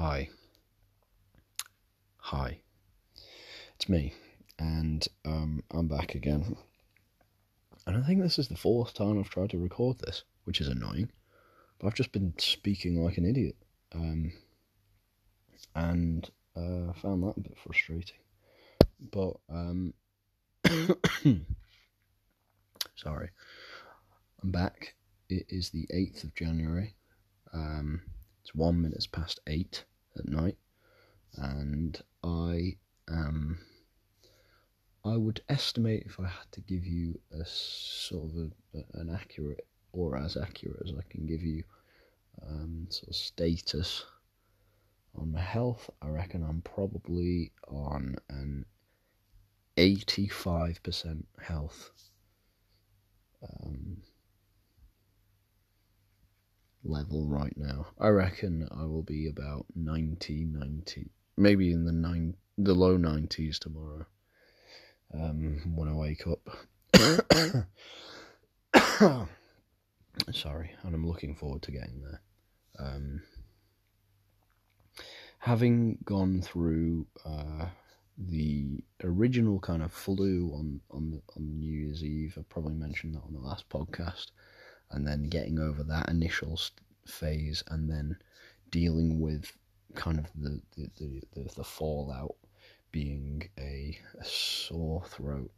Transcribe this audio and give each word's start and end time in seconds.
Hi. 0.00 0.30
Hi. 2.18 2.60
It's 3.74 3.88
me, 3.88 4.14
and 4.56 5.04
um, 5.24 5.64
I'm 5.72 5.88
back 5.88 6.14
again. 6.14 6.54
And 7.84 7.96
I 7.96 8.06
think 8.06 8.22
this 8.22 8.38
is 8.38 8.46
the 8.46 8.56
fourth 8.56 8.94
time 8.94 9.18
I've 9.18 9.28
tried 9.28 9.50
to 9.50 9.58
record 9.58 9.98
this, 9.98 10.22
which 10.44 10.60
is 10.60 10.68
annoying. 10.68 11.10
But 11.80 11.88
I've 11.88 11.96
just 11.96 12.12
been 12.12 12.32
speaking 12.38 13.02
like 13.02 13.18
an 13.18 13.24
idiot. 13.24 13.56
Um, 13.92 14.32
and 15.74 16.30
uh, 16.56 16.90
I 16.90 16.92
found 17.02 17.24
that 17.24 17.36
a 17.36 17.40
bit 17.40 17.58
frustrating. 17.58 18.20
But, 19.10 19.32
um, 19.50 19.94
sorry. 22.94 23.30
I'm 24.44 24.52
back. 24.52 24.94
It 25.28 25.46
is 25.48 25.70
the 25.70 25.88
8th 25.92 26.22
of 26.22 26.36
January. 26.36 26.94
Um, 27.52 28.02
it's 28.48 28.54
one 28.54 28.80
minutes 28.80 29.06
past 29.06 29.40
eight 29.46 29.84
at 30.16 30.26
night, 30.26 30.56
and 31.36 32.00
I 32.24 32.78
am. 33.06 33.58
I 35.04 35.18
would 35.18 35.42
estimate 35.50 36.04
if 36.06 36.18
I 36.18 36.28
had 36.28 36.50
to 36.52 36.62
give 36.62 36.86
you 36.86 37.20
a 37.30 37.44
sort 37.44 38.30
of 38.34 38.52
a, 38.74 38.98
an 38.98 39.10
accurate 39.10 39.66
or 39.92 40.16
as 40.16 40.38
accurate 40.38 40.80
as 40.82 40.94
I 40.98 41.02
can 41.10 41.26
give 41.26 41.42
you 41.42 41.62
um, 42.42 42.86
sort 42.88 43.08
of 43.08 43.16
status 43.16 44.06
on 45.14 45.32
my 45.32 45.42
health, 45.42 45.90
I 46.00 46.08
reckon 46.08 46.42
I'm 46.42 46.62
probably 46.62 47.52
on 47.66 48.16
an 48.30 48.64
85% 49.76 51.24
health. 51.38 51.90
Level 56.88 57.26
right 57.26 57.54
now. 57.56 57.86
I 57.98 58.08
reckon 58.08 58.68
I 58.70 58.84
will 58.84 59.02
be 59.02 59.28
about 59.28 59.66
90, 59.74 60.46
90, 60.46 61.10
maybe 61.36 61.72
in 61.72 61.84
the 61.84 61.92
nine, 61.92 62.34
the 62.56 62.74
low 62.74 62.96
90s 62.96 63.58
tomorrow. 63.58 64.06
Um, 65.14 65.62
when 65.74 65.88
I 65.88 65.94
wake 65.94 66.26
up. 66.26 66.48
Sorry, 70.32 70.74
and 70.82 70.94
I'm 70.94 71.06
looking 71.06 71.34
forward 71.34 71.62
to 71.62 71.70
getting 71.70 72.02
there. 72.02 72.20
Um, 72.78 73.22
having 75.38 75.98
gone 76.04 76.42
through 76.42 77.06
uh, 77.24 77.66
the 78.18 78.82
original 79.02 79.60
kind 79.60 79.82
of 79.82 79.92
flu 79.92 80.52
on 80.54 80.80
on 80.90 81.22
on 81.36 81.58
New 81.58 81.72
Year's 81.72 82.04
Eve, 82.04 82.36
I 82.38 82.42
probably 82.48 82.74
mentioned 82.74 83.14
that 83.14 83.22
on 83.22 83.32
the 83.32 83.40
last 83.40 83.68
podcast 83.68 84.32
and 84.90 85.06
then 85.06 85.24
getting 85.24 85.58
over 85.58 85.82
that 85.82 86.08
initial 86.08 86.58
phase 87.06 87.62
and 87.68 87.90
then 87.90 88.16
dealing 88.70 89.20
with 89.20 89.52
kind 89.94 90.18
of 90.18 90.26
the 90.34 90.60
the, 90.76 90.90
the, 90.98 91.22
the, 91.34 91.54
the 91.56 91.64
fallout 91.64 92.36
being 92.90 93.48
a, 93.58 93.98
a, 94.18 94.24
sore 94.24 95.04
throat, 95.04 95.50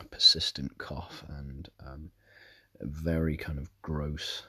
a 0.00 0.04
persistent 0.04 0.76
cough, 0.78 1.24
and 1.28 1.68
um, 1.86 2.10
a 2.80 2.86
very 2.86 3.36
kind 3.36 3.58
of 3.58 3.70
gross, 3.82 4.42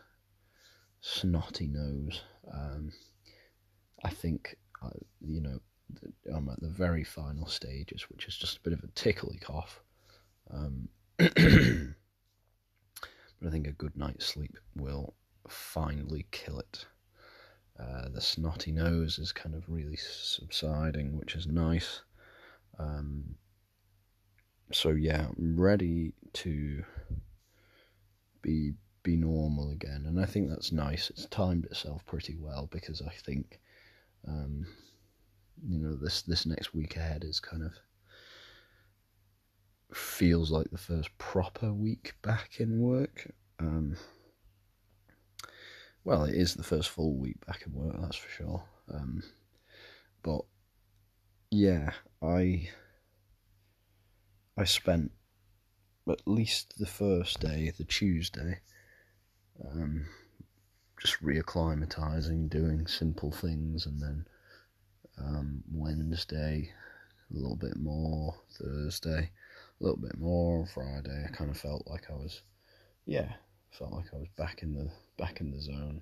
snotty 1.02 1.68
nose. 1.68 2.22
Um, 2.52 2.92
I 4.04 4.10
think, 4.10 4.58
uh, 4.84 4.90
you 5.22 5.42
know, 5.42 5.60
I'm 6.34 6.50
at 6.50 6.62
the 6.62 6.70
very 6.70 7.04
final 7.04 7.48
stages, 7.48 8.04
which 8.10 8.28
is 8.28 8.38
just 8.38 8.58
a 8.58 8.62
bit 8.62 8.74
of 8.74 8.84
a 8.84 8.88
tickly 8.96 9.38
cough. 9.38 9.82
Um, 10.52 10.90
but 13.40 13.48
I 13.48 13.52
think 13.52 13.68
a 13.68 13.72
good 13.72 13.96
night's 13.96 14.26
sleep 14.26 14.58
will 14.76 15.14
finally 15.48 16.26
kill 16.32 16.60
it. 16.60 16.86
Uh, 17.80 18.10
the 18.10 18.22
snotty 18.22 18.72
nose 18.72 19.20
is 19.20 19.32
kind 19.32 19.54
of 19.54 19.70
really 19.70 19.98
subsiding, 19.98 21.18
which 21.18 21.36
is 21.36 21.48
nice. 21.48 22.02
Um, 22.80 23.36
so 24.72 24.90
yeah, 24.90 25.28
I'm 25.38 25.60
ready 25.60 26.14
to 26.34 26.84
be 28.42 28.74
be 29.04 29.16
normal 29.16 29.72
again, 29.72 30.06
and 30.06 30.20
I 30.20 30.26
think 30.26 30.50
that's 30.50 30.72
nice. 30.72 31.10
It's 31.10 31.26
timed 31.28 31.66
itself 31.66 32.06
pretty 32.06 32.36
well 32.36 32.68
because 32.72 33.02
I 33.02 33.12
think, 33.12 33.60
um, 34.28 34.66
you 35.66 35.80
know, 35.80 35.96
this 35.96 36.24
this 36.24 36.46
next 36.46 36.74
week 36.74 36.98
ahead 36.98 37.24
is 37.24 37.40
kind 37.40 37.64
of 37.64 37.74
feels 39.94 40.52
like 40.52 40.70
the 40.72 40.78
first 40.78 41.18
proper 41.18 41.72
week 41.74 42.14
back 42.22 42.60
in 42.60 42.80
work. 42.80 43.32
Um, 43.60 43.98
well, 46.04 46.24
it 46.24 46.36
is 46.36 46.56
the 46.56 46.64
first 46.64 46.90
full 46.90 47.16
week 47.16 47.46
back 47.46 47.64
in 47.66 47.74
work, 47.74 47.96
that's 48.00 48.18
for 48.18 48.30
sure. 48.30 48.64
Um, 48.94 49.24
but 50.24 50.42
yeah, 51.52 51.92
I 52.22 52.70
I 54.58 54.64
spent 54.64 55.12
at 56.10 56.28
least 56.28 56.74
the 56.78 56.86
first 56.86 57.40
day, 57.40 57.72
the 57.78 57.84
Tuesday, 57.84 58.60
um, 59.64 60.06
just 61.02 61.22
reacclimatizing, 61.22 62.50
doing 62.50 62.88
simple 62.88 63.32
things, 63.32 63.86
and 63.86 64.02
then 64.02 64.26
um, 65.20 65.64
Wednesday 65.72 66.72
a 67.30 67.34
little 67.34 67.58
bit 67.58 67.78
more, 67.78 68.36
Thursday 68.58 69.32
a 69.80 69.84
little 69.84 70.00
bit 70.00 70.18
more, 70.18 70.66
Friday 70.66 71.26
I 71.28 71.32
kind 71.32 71.50
of 71.50 71.58
felt 71.58 71.88
like 71.88 72.10
I 72.10 72.14
was, 72.14 72.42
yeah, 73.06 73.34
felt 73.72 73.94
like 73.94 74.14
I 74.14 74.18
was 74.18 74.30
back 74.38 74.64
in 74.64 74.74
the 74.74 74.90
back 75.18 75.42
in 75.42 75.52
the 75.52 75.62
zone. 75.62 76.02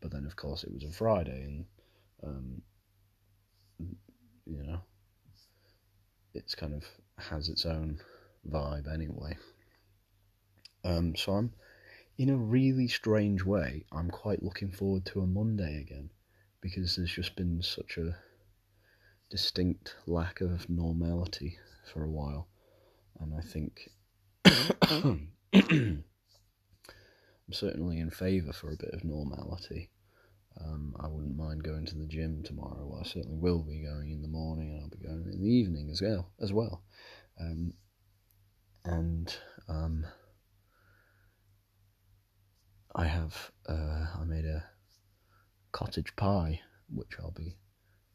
But 0.00 0.12
then, 0.12 0.24
of 0.26 0.36
course, 0.36 0.64
it 0.64 0.72
was 0.72 0.84
a 0.84 0.90
Friday, 0.90 1.42
and 1.42 1.64
um, 2.22 2.62
you 4.46 4.62
know, 4.62 4.80
it's 6.34 6.54
kind 6.54 6.74
of 6.74 6.84
has 7.18 7.48
its 7.48 7.66
own 7.66 8.00
vibe 8.48 8.92
anyway. 8.92 9.36
Um, 10.84 11.14
so 11.14 11.32
I'm, 11.32 11.52
in 12.16 12.30
a 12.30 12.36
really 12.36 12.88
strange 12.88 13.44
way, 13.44 13.84
I'm 13.92 14.10
quite 14.10 14.42
looking 14.42 14.72
forward 14.72 15.04
to 15.06 15.20
a 15.20 15.26
Monday 15.26 15.80
again, 15.80 16.10
because 16.62 16.96
there's 16.96 17.12
just 17.12 17.36
been 17.36 17.60
such 17.62 17.98
a 17.98 18.16
distinct 19.30 19.96
lack 20.06 20.40
of 20.40 20.70
normality 20.70 21.58
for 21.92 22.04
a 22.04 22.10
while, 22.10 22.48
and 23.20 23.34
I 23.34 23.42
think 23.42 23.90
I'm 24.82 26.04
certainly 27.52 27.98
in 27.98 28.10
favour 28.10 28.52
for 28.52 28.72
a 28.72 28.76
bit 28.76 28.90
of 28.92 29.04
normality. 29.04 29.90
Um, 30.60 30.96
I 30.98 31.06
wouldn't 31.08 31.36
mind 31.36 31.62
going 31.62 31.86
to 31.86 31.94
the 31.94 32.06
gym 32.06 32.42
tomorrow. 32.42 32.86
Well, 32.86 33.02
I 33.04 33.08
certainly 33.08 33.38
will 33.38 33.62
be 33.62 33.82
going 33.82 34.10
in 34.10 34.22
the 34.22 34.28
morning, 34.28 34.70
and 34.70 34.82
I'll 34.82 34.88
be 34.88 35.06
going 35.06 35.30
in 35.32 35.40
the 35.40 35.48
evening 35.48 35.90
as 35.90 36.02
well. 36.02 36.32
As 36.40 36.52
well, 36.52 36.82
um, 37.40 37.74
and 38.84 39.34
um, 39.68 40.06
I 42.94 43.06
have 43.06 43.52
uh, 43.68 44.06
I 44.20 44.24
made 44.24 44.44
a 44.44 44.64
cottage 45.72 46.14
pie, 46.16 46.60
which 46.92 47.16
I'll 47.20 47.30
be 47.30 47.56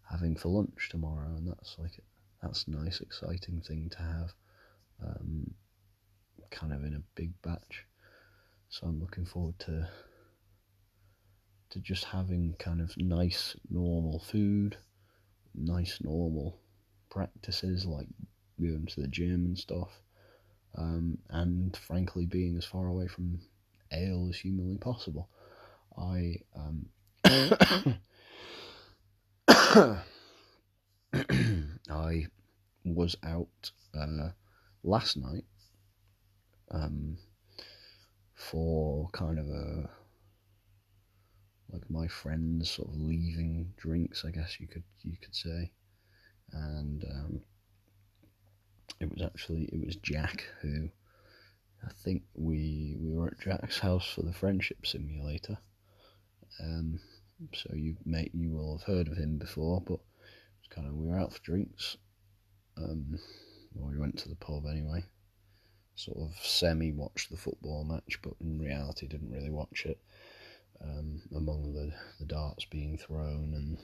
having 0.10 0.36
for 0.36 0.50
lunch 0.50 0.90
tomorrow, 0.90 1.36
and 1.36 1.48
that's 1.48 1.78
like 1.80 2.02
that's 2.42 2.66
a 2.68 2.72
nice, 2.72 3.00
exciting 3.00 3.62
thing 3.62 3.90
to 3.92 3.98
have, 4.00 4.34
um, 5.04 5.54
kind 6.52 6.74
of 6.74 6.84
in 6.84 6.94
a 6.96 7.04
big 7.16 7.34
batch. 7.42 7.86
So 8.70 8.88
I'm 8.88 9.00
looking 9.00 9.26
forward 9.26 9.60
to 9.60 9.88
to 11.72 11.80
just 11.80 12.06
having 12.06 12.56
kind 12.60 12.80
of 12.80 12.96
nice 12.98 13.56
normal 13.70 14.20
food, 14.20 14.78
nice 15.54 15.98
normal 16.02 16.60
practices 17.10 17.86
like 17.86 18.08
going 18.60 18.86
to 18.86 19.02
the 19.02 19.08
gym 19.08 19.46
and 19.46 19.58
stuff, 19.58 19.90
um, 20.78 21.18
and 21.30 21.76
frankly 21.76 22.26
being 22.26 22.56
as 22.58 22.66
far 22.66 22.88
away 22.88 23.08
from 23.08 23.42
ale 23.92 24.28
as 24.30 24.38
humanly 24.38 24.78
possible. 24.78 25.30
I 25.98 26.38
um, 26.56 26.90
I 31.90 32.28
was 32.84 33.16
out 33.24 33.72
uh, 33.98 34.30
last 34.86 35.18
night 35.18 35.44
um, 36.72 37.18
for 38.34 39.10
kind 39.12 39.40
of 39.40 39.48
a 39.48 39.90
like 41.72 41.90
my 41.90 42.08
friends 42.08 42.70
sort 42.70 42.90
of 42.90 42.96
leaving 42.96 43.74
drinks, 43.76 44.24
I 44.26 44.32
guess 44.32 44.60
you 44.60 44.68
could 44.68 44.84
you 45.04 45.18
could 45.22 45.36
say, 45.36 45.72
and 46.52 47.04
um, 47.04 47.42
it 49.00 49.12
was 49.12 49.22
actually 49.22 49.64
it 49.72 49.86
was 49.86 49.96
Jack 49.98 50.46
who 50.62 50.90
I 51.86 51.92
think 52.04 52.24
we 52.34 52.96
we 53.00 53.14
were 53.14 53.28
at 53.28 53.40
Jack's 53.40 53.80
house 53.80 54.08
for 54.08 54.22
the 54.22 54.34
friendship 54.34 54.86
simulator. 54.86 55.58
Um, 56.60 57.00
so 57.54 57.72
you 57.74 57.98
may 58.06 58.30
you 58.34 58.52
will 58.52 58.78
have 58.78 58.88
heard 58.88 59.08
of 59.08 59.18
him 59.18 59.38
before, 59.38 59.82
but 59.82 60.00
it's 60.60 60.74
kind 60.74 60.88
of 60.88 60.94
we 60.94 61.08
were 61.08 61.20
out 61.20 61.34
for 61.34 61.42
drinks. 61.42 61.98
Um, 62.78 63.20
or 63.80 63.90
we 63.90 63.98
went 64.00 64.18
to 64.18 64.30
the 64.30 64.36
pub 64.36 64.66
anyway 64.66 65.04
sort 65.98 66.18
of 66.18 66.36
semi 66.46 66.92
watched 66.92 67.32
the 67.32 67.38
football 67.38 67.86
match, 67.86 68.20
but 68.22 68.34
in 68.42 68.60
reality 68.60 69.08
didn't 69.08 69.32
really 69.32 69.50
watch 69.50 69.86
it. 69.86 69.98
um, 70.82 71.22
among 71.36 71.74
the, 71.74 71.92
the 72.20 72.26
darts 72.26 72.66
being 72.66 72.98
thrown 72.98 73.54
and 73.54 73.78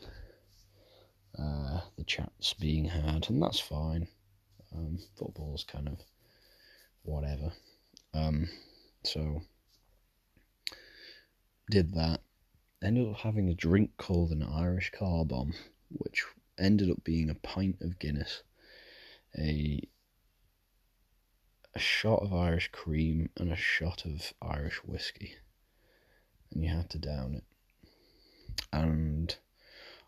uh, 1.37 1.81
the 1.97 2.03
chats 2.03 2.53
being 2.53 2.85
had, 2.85 3.29
and 3.29 3.41
that's 3.41 3.59
fine. 3.59 4.07
Um, 4.75 4.99
football's 5.17 5.63
kind 5.63 5.87
of 5.87 5.99
whatever. 7.03 7.51
Um, 8.13 8.49
so 9.03 9.41
did 11.69 11.93
that. 11.95 12.21
Ended 12.83 13.09
up 13.09 13.17
having 13.17 13.47
a 13.49 13.53
drink 13.53 13.91
called 13.97 14.31
an 14.31 14.43
Irish 14.43 14.91
car 14.91 15.23
bomb, 15.23 15.53
which 15.89 16.25
ended 16.57 16.89
up 16.89 17.03
being 17.03 17.29
a 17.29 17.35
pint 17.35 17.77
of 17.81 17.99
Guinness, 17.99 18.41
a 19.37 19.81
a 21.73 21.79
shot 21.79 22.21
of 22.21 22.33
Irish 22.33 22.69
cream, 22.71 23.29
and 23.37 23.51
a 23.51 23.55
shot 23.55 24.05
of 24.05 24.33
Irish 24.41 24.83
whiskey, 24.83 25.35
and 26.51 26.63
you 26.63 26.69
had 26.69 26.89
to 26.89 26.99
down 26.99 27.35
it. 27.35 27.45
And 28.73 29.33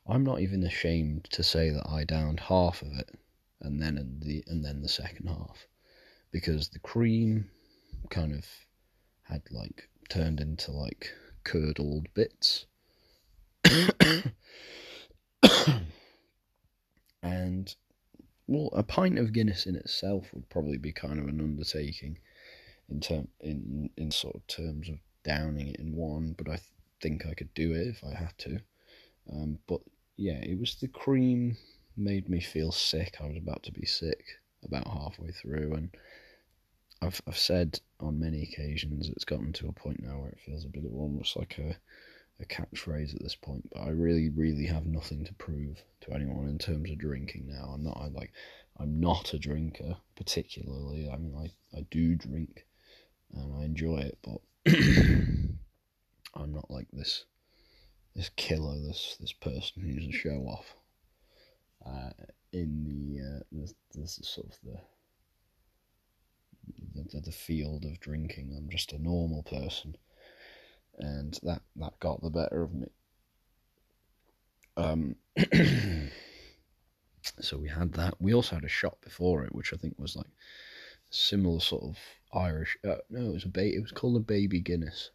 I'm 0.06 0.26
not 0.26 0.42
even 0.42 0.64
ashamed 0.64 1.26
to 1.32 1.44
say 1.44 1.70
that 1.70 1.88
I 1.88 2.04
downed 2.04 2.42
half 2.42 2.82
of 2.82 2.90
it, 3.00 3.18
and 3.62 3.82
then 3.82 4.20
the 4.20 4.44
and 4.48 4.66
then 4.66 4.82
the 4.82 4.90
second 4.90 5.28
half, 5.28 5.68
because 6.32 6.70
the 6.70 6.80
cream 6.80 7.50
kind 8.10 8.34
of 8.34 8.46
had 9.24 9.44
like 9.52 9.90
turned 10.10 10.42
into 10.42 10.72
like 10.72 11.14
curdled 11.44 12.14
bits. 12.14 12.66
and 17.24 17.76
well, 18.48 18.70
a 18.74 18.84
pint 18.84 19.18
of 19.18 19.34
Guinness 19.34 19.66
in 19.66 19.76
itself 19.76 20.34
would 20.34 20.50
probably 20.50 20.78
be 20.78 20.92
kind 20.92 21.20
of 21.20 21.28
an 21.28 21.40
undertaking 21.40 22.18
in 22.90 23.00
term 23.00 23.28
in 23.40 23.90
in 23.98 24.12
sort 24.12 24.36
of 24.36 24.46
terms 24.48 24.90
of 24.90 24.98
downing 25.24 25.70
it 25.70 25.80
in 25.80 25.96
one, 25.96 26.36
but 26.38 26.48
I 26.48 26.56
th- 26.56 26.68
think 27.02 27.26
I 27.26 27.34
could 27.34 27.54
do 27.54 27.74
it 27.74 27.88
if 27.88 28.04
I 28.04 28.14
had 28.14 28.38
to. 28.40 28.60
Um, 29.32 29.60
but 29.68 29.82
yeah, 30.18 30.40
it 30.42 30.60
was 30.60 30.76
the 30.76 30.88
cream 30.88 31.58
made 31.96 32.30
me 32.30 32.42
feel 32.42 32.72
sick. 32.72 33.18
I 33.22 33.28
was 33.28 33.38
about 33.38 33.64
to 33.64 33.72
be 33.72 33.86
sick 33.86 34.24
about 34.64 34.88
halfway 34.88 35.32
through, 35.32 35.74
and 35.74 35.90
I've 37.02 37.22
I've 37.28 37.38
said 37.38 37.80
on 38.00 38.20
many 38.20 38.44
occasions 38.44 39.10
it's 39.10 39.26
gotten 39.26 39.54
to 39.54 39.70
a 39.70 39.74
point 39.74 40.04
now 40.04 40.20
where 40.20 40.30
it 40.30 40.40
feels 40.46 40.66
a 40.66 40.70
bit 40.70 40.86
of 40.86 40.94
almost 40.94 41.38
like 41.38 41.58
a 41.60 41.78
a 42.40 42.46
catchphrase 42.46 43.16
at 43.16 43.22
this 43.22 43.36
point. 43.36 43.70
But 43.72 43.82
I 43.82 43.90
really, 43.90 44.30
really 44.30 44.66
have 44.66 44.86
nothing 44.86 45.26
to 45.26 45.34
prove 45.34 45.84
to 46.02 46.14
anyone 46.14 46.48
in 46.48 46.58
terms 46.58 46.90
of 46.90 46.98
drinking 46.98 47.48
now. 47.48 47.72
I'm 47.74 47.84
not 47.84 47.98
I 47.98 48.08
like 48.08 48.32
I'm 48.78 49.00
not 49.00 49.34
a 49.34 49.40
drinker 49.40 49.98
particularly. 50.16 51.10
I 51.10 51.18
mean 51.18 51.36
I, 51.38 51.78
I 51.78 51.86
do 51.92 52.16
drink 52.16 52.66
and 53.34 53.56
I 53.56 53.66
enjoy 53.66 53.98
it, 53.98 54.18
but 54.22 54.42
I'm 56.36 56.54
not 56.54 56.70
like 56.70 56.88
this 56.92 57.26
this 58.16 58.30
killer, 58.36 58.80
this 58.80 59.18
this 59.20 59.34
person 59.34 59.82
who's 59.82 60.08
a 60.08 60.12
show 60.12 60.46
off. 60.48 60.76
Uh, 61.86 62.12
in 62.54 62.86
the, 62.86 63.20
uh, 63.22 63.40
this, 63.52 63.74
this 63.94 64.16
the 64.18 64.24
sort 64.24 64.48
of 64.48 64.58
the 64.64 64.80
the, 66.96 67.22
the 67.22 67.32
field 67.32 67.86
of 67.86 68.00
drinking. 68.00 68.54
I'm 68.56 68.70
just 68.70 68.94
a 68.94 69.02
normal 69.02 69.44
person, 69.44 69.98
and 70.98 71.40
that 71.44 71.62
that 71.76 72.00
got 72.00 72.22
the 72.22 72.30
better 72.30 72.64
of 72.64 72.74
me. 72.74 72.88
Um, 74.76 75.16
so 77.40 77.58
we 77.58 77.70
had 77.70 77.94
that. 77.94 78.16
We 78.20 78.34
also 78.34 78.56
had 78.56 78.66
a 78.66 78.70
shot 78.70 79.00
before 79.02 79.44
it, 79.44 79.54
which 79.54 79.74
I 79.74 79.78
think 79.78 79.96
was 79.98 80.16
like 80.16 80.30
similar 81.10 81.60
sort 81.60 81.84
of 81.84 81.98
Irish. 82.34 82.78
Uh, 82.88 82.96
no, 83.10 83.30
it 83.30 83.34
was 83.34 83.46
a 83.46 83.50
ba- 83.50 83.76
It 83.76 83.82
was 83.82 83.92
called 83.92 84.18
a 84.18 84.20
baby 84.20 84.60
Guinness. 84.60 85.12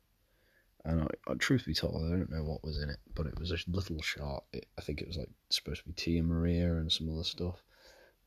And 0.85 1.03
I, 1.29 1.35
truth 1.35 1.67
be 1.67 1.75
told, 1.75 1.97
I 1.97 2.11
don't 2.11 2.31
know 2.31 2.45
what 2.45 2.65
was 2.65 2.81
in 2.81 2.89
it, 2.89 3.01
but 3.15 3.27
it 3.27 3.39
was 3.39 3.51
a 3.51 3.59
little 3.67 4.01
shot. 4.01 4.45
It, 4.53 4.67
I 4.79 4.81
think 4.81 5.03
it 5.03 5.09
was 5.09 5.19
like 5.19 5.29
supposed 5.51 5.83
to 5.83 5.89
be 5.89 5.93
Tia 5.93 6.23
Maria 6.23 6.77
and 6.77 6.91
some 6.91 7.13
other 7.13 7.25
stuff. 7.25 7.63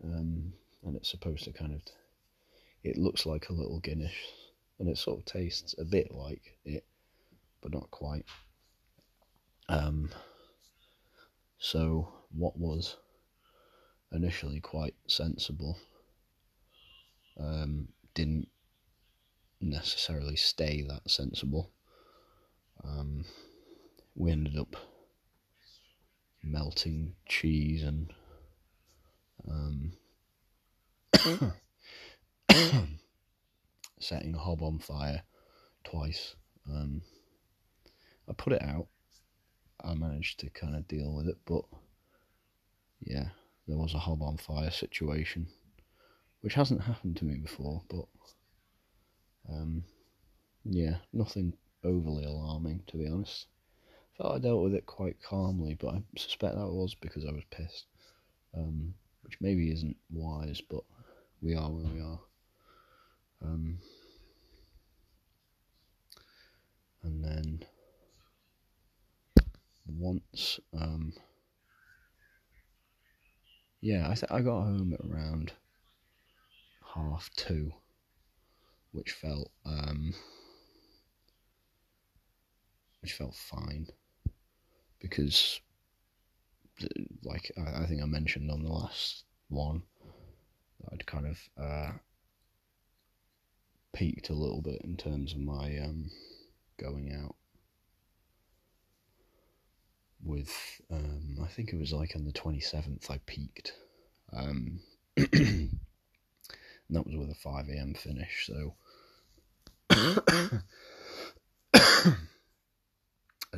Um, 0.03 0.53
and 0.83 0.95
it's 0.95 1.09
supposed 1.09 1.45
to 1.45 1.51
kind 1.51 1.73
of 1.73 1.81
it 2.83 2.97
looks 2.97 3.25
like 3.25 3.49
a 3.49 3.53
little 3.53 3.79
Guinness, 3.79 4.13
and 4.79 4.89
it 4.89 4.97
sort 4.97 5.19
of 5.19 5.25
tastes 5.25 5.75
a 5.77 5.85
bit 5.85 6.11
like 6.11 6.57
it, 6.65 6.83
but 7.61 7.73
not 7.73 7.91
quite. 7.91 8.25
Um, 9.69 10.09
so 11.57 12.11
what 12.31 12.57
was 12.57 12.97
initially 14.11 14.59
quite 14.59 14.95
sensible 15.07 15.77
um, 17.39 17.87
didn't 18.13 18.49
necessarily 19.61 20.35
stay 20.35 20.83
that 20.87 21.09
sensible. 21.09 21.71
Um, 22.83 23.25
we 24.15 24.31
ended 24.31 24.57
up 24.57 24.75
melting 26.43 27.13
cheese 27.27 27.83
and 27.83 28.11
um, 29.47 29.93
setting 33.99 34.35
a 34.35 34.39
hob 34.39 34.61
on 34.61 34.79
fire 34.79 35.23
twice. 35.83 36.35
Um, 36.69 37.01
I 38.31 38.33
put 38.33 38.53
it 38.53 38.63
out. 38.63 38.87
I 39.83 39.93
managed 39.93 40.39
to 40.39 40.49
kind 40.49 40.75
of 40.75 40.87
deal 40.87 41.13
with 41.13 41.27
it, 41.27 41.37
but 41.45 41.63
yeah, 43.01 43.25
there 43.67 43.77
was 43.77 43.93
a 43.93 43.99
hob 43.99 44.21
on 44.21 44.37
fire 44.37 44.71
situation, 44.71 45.47
which 46.39 46.53
hasn't 46.53 46.83
happened 46.83 47.17
to 47.17 47.25
me 47.25 47.39
before. 47.39 47.81
But 47.89 48.05
um, 49.49 49.83
yeah, 50.63 50.97
nothing 51.11 51.53
overly 51.83 52.23
alarming 52.23 52.83
to 52.87 52.97
be 52.97 53.07
honest. 53.07 53.47
Felt 54.17 54.35
I 54.35 54.39
dealt 54.39 54.63
with 54.63 54.75
it 54.75 54.85
quite 54.85 55.21
calmly, 55.21 55.75
but 55.77 55.95
I 55.95 56.03
suspect 56.17 56.55
that 56.55 56.67
was 56.67 56.95
because 56.95 57.25
I 57.25 57.33
was 57.33 57.43
pissed, 57.51 57.87
um, 58.55 58.93
which 59.23 59.41
maybe 59.41 59.73
isn't 59.73 59.97
wise, 60.09 60.61
but 60.61 60.83
we 61.41 61.53
are 61.53 61.69
where 61.69 61.93
we 61.93 61.99
are. 61.99 62.19
Um, 63.43 63.79
and 67.03 67.23
then 67.25 67.65
once, 70.01 70.59
um, 70.73 71.13
yeah, 73.81 74.09
I 74.09 74.15
th- 74.15 74.31
I 74.31 74.41
got 74.41 74.63
home 74.63 74.93
at 74.93 75.05
around 75.05 75.53
half 76.93 77.29
two, 77.35 77.71
which 78.91 79.11
felt 79.11 79.51
um, 79.65 80.13
which 83.01 83.13
felt 83.13 83.35
fine 83.35 83.87
because, 84.99 85.59
like 87.23 87.51
I, 87.57 87.83
I 87.83 87.85
think 87.85 88.01
I 88.01 88.05
mentioned 88.05 88.51
on 88.51 88.63
the 88.63 88.71
last 88.71 89.25
one, 89.49 89.83
I'd 90.91 91.05
kind 91.05 91.27
of 91.27 91.39
uh, 91.61 91.91
peaked 93.93 94.29
a 94.29 94.33
little 94.33 94.61
bit 94.61 94.81
in 94.83 94.97
terms 94.97 95.33
of 95.33 95.39
my 95.39 95.77
um, 95.79 96.09
going 96.79 97.13
out 97.13 97.35
with 100.23 100.81
um, 100.91 101.37
I 101.43 101.47
think 101.47 101.73
it 101.73 101.79
was 101.79 101.93
like 101.93 102.15
on 102.15 102.25
the 102.25 102.31
27th 102.31 103.09
I 103.09 103.19
peaked 103.25 103.73
um, 104.33 104.79
and 105.17 105.79
that 106.89 107.05
was 107.05 107.15
with 107.15 107.29
a 107.29 107.35
5 107.35 107.69
a.m. 107.69 107.93
finish 107.93 108.47
so 108.47 108.75
a 109.89 110.61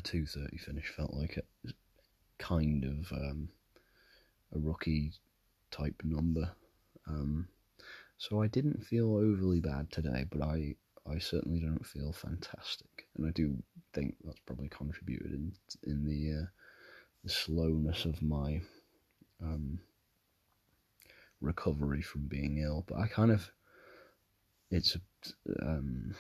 2.30 0.02 0.60
finish 0.60 0.88
felt 0.96 1.14
like 1.14 1.38
a 1.38 1.44
kind 2.40 2.84
of 2.84 3.12
um, 3.12 3.50
a 4.56 4.60
rookie 4.60 5.14
type 5.72 6.02
number 6.04 6.52
um, 7.08 7.48
so 8.18 8.42
I 8.42 8.48
didn't 8.48 8.86
feel 8.86 9.16
overly 9.18 9.60
bad 9.60 9.92
today, 9.92 10.26
but 10.30 10.42
I 10.42 10.76
I 11.06 11.18
certainly 11.20 11.60
don't 11.60 11.86
feel 11.86 12.14
fantastic, 12.14 13.08
and 13.18 13.28
I 13.28 13.32
do 13.32 13.62
think 13.94 14.16
that's 14.24 14.40
probably 14.46 14.70
contributed 14.70 15.32
in 15.32 15.54
in 15.84 16.06
the, 16.06 16.42
uh, 16.42 16.46
the 17.24 17.30
slowness 17.30 18.06
of 18.06 18.22
my 18.22 18.62
um, 19.42 19.80
recovery 21.42 22.02
from 22.02 22.28
being 22.28 22.58
ill. 22.58 22.84
But 22.88 23.00
I 23.00 23.08
kind 23.08 23.32
of 23.32 23.50
it's 24.72 24.96
a 24.96 25.02
um, 25.62 26.16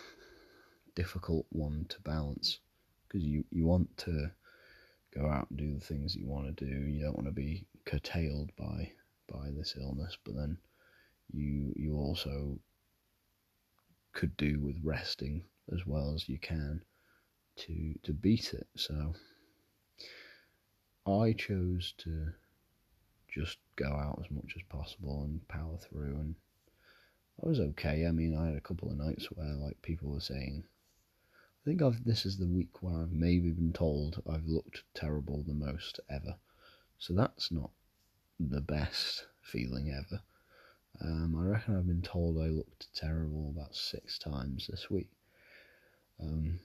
difficult 0.95 1.45
one 1.49 1.85
to 1.89 2.01
balance 2.01 2.59
because 3.07 3.23
you 3.25 3.43
you 3.51 3.65
want 3.65 3.95
to 3.97 4.29
go 5.15 5.27
out 5.27 5.47
and 5.49 5.59
do 5.59 5.73
the 5.73 5.85
things 5.85 6.13
that 6.13 6.19
you 6.19 6.27
want 6.27 6.55
to 6.55 6.65
do. 6.65 6.71
You 6.71 7.03
don't 7.03 7.15
want 7.15 7.27
to 7.27 7.33
be 7.33 7.65
curtailed 7.85 8.51
by 8.57 8.91
by 9.31 9.49
this 9.51 9.75
illness, 9.79 10.17
but 10.23 10.35
then 10.35 10.57
you 11.31 11.73
you 11.75 11.95
also 11.95 12.59
could 14.13 14.37
do 14.37 14.59
with 14.59 14.75
resting 14.83 15.43
as 15.73 15.85
well 15.87 16.13
as 16.13 16.29
you 16.29 16.37
can 16.37 16.83
to 17.55 17.99
to 18.03 18.13
beat 18.13 18.53
it. 18.53 18.67
So 18.75 19.13
I 21.05 21.33
chose 21.33 21.93
to 21.99 22.33
just 23.29 23.57
go 23.75 23.87
out 23.87 24.21
as 24.23 24.31
much 24.31 24.53
as 24.55 24.61
possible 24.69 25.23
and 25.23 25.47
power 25.47 25.77
through 25.77 26.15
and 26.19 26.35
I 27.43 27.49
was 27.49 27.59
okay. 27.59 28.05
I 28.05 28.11
mean 28.11 28.37
I 28.37 28.47
had 28.47 28.57
a 28.57 28.61
couple 28.61 28.89
of 28.89 28.97
nights 28.97 29.25
where 29.31 29.53
like 29.55 29.81
people 29.81 30.11
were 30.11 30.19
saying 30.19 30.63
I 31.35 31.69
think 31.69 31.81
I've 31.81 32.03
this 32.03 32.25
is 32.25 32.37
the 32.37 32.47
week 32.47 32.81
where 32.81 33.01
I've 33.01 33.11
maybe 33.11 33.51
been 33.51 33.73
told 33.73 34.21
I've 34.29 34.47
looked 34.47 34.83
terrible 34.93 35.43
the 35.43 35.53
most 35.53 35.99
ever. 36.09 36.35
So 36.99 37.13
that's 37.13 37.51
not 37.51 37.71
the 38.39 38.61
best 38.61 39.25
feeling 39.41 39.89
ever. 39.91 40.21
Um, 41.01 41.35
I 41.37 41.43
reckon 41.43 41.75
I've 41.75 41.87
been 41.87 42.01
told 42.01 42.37
I 42.37 42.47
looked 42.47 42.93
terrible 42.93 43.49
about 43.55 43.75
six 43.75 44.19
times 44.19 44.67
this 44.67 44.89
week. 44.89 45.09
Um, 46.21 46.59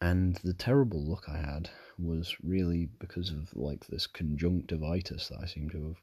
and 0.00 0.36
the 0.44 0.54
terrible 0.54 1.04
look 1.04 1.24
I 1.28 1.38
had 1.38 1.70
was 1.98 2.36
really 2.42 2.88
because 2.98 3.30
of 3.30 3.54
like 3.54 3.86
this 3.86 4.06
conjunctivitis 4.06 5.28
that 5.28 5.38
I 5.42 5.46
seem 5.46 5.70
to 5.70 5.96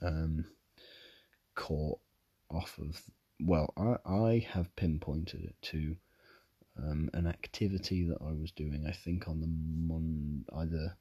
have 0.00 0.12
um, 0.12 0.44
caught 1.54 1.98
off 2.50 2.78
of. 2.78 3.00
Well, 3.40 3.72
I, 3.76 3.96
I 4.10 4.46
have 4.50 4.74
pinpointed 4.76 5.44
it 5.44 5.54
to 5.62 5.96
um, 6.76 7.10
an 7.12 7.26
activity 7.26 8.04
that 8.08 8.18
I 8.20 8.32
was 8.32 8.52
doing. 8.52 8.86
I 8.88 8.92
think 8.92 9.28
on 9.28 9.40
the 9.40 9.48
mon 9.48 10.44
either 10.56 10.96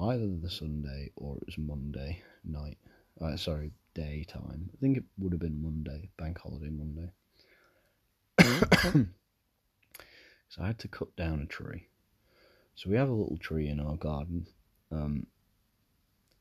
either 0.00 0.28
the 0.40 0.50
Sunday 0.50 1.10
or 1.16 1.36
it 1.36 1.46
was 1.46 1.58
Monday 1.58 2.22
night. 2.44 2.78
Uh, 3.20 3.36
sorry, 3.36 3.72
daytime. 3.94 4.70
I 4.72 4.76
think 4.80 4.96
it 4.96 5.04
would 5.18 5.32
have 5.32 5.40
been 5.40 5.60
Monday, 5.60 6.10
bank 6.16 6.38
holiday 6.38 6.70
Monday. 6.70 7.10
so 10.48 10.62
I 10.62 10.68
had 10.68 10.78
to 10.80 10.88
cut 10.88 11.14
down 11.16 11.40
a 11.40 11.46
tree. 11.46 11.88
So 12.74 12.90
we 12.90 12.96
have 12.96 13.08
a 13.08 13.14
little 13.14 13.38
tree 13.38 13.68
in 13.68 13.80
our 13.80 13.96
garden, 13.96 14.46
um, 14.92 15.26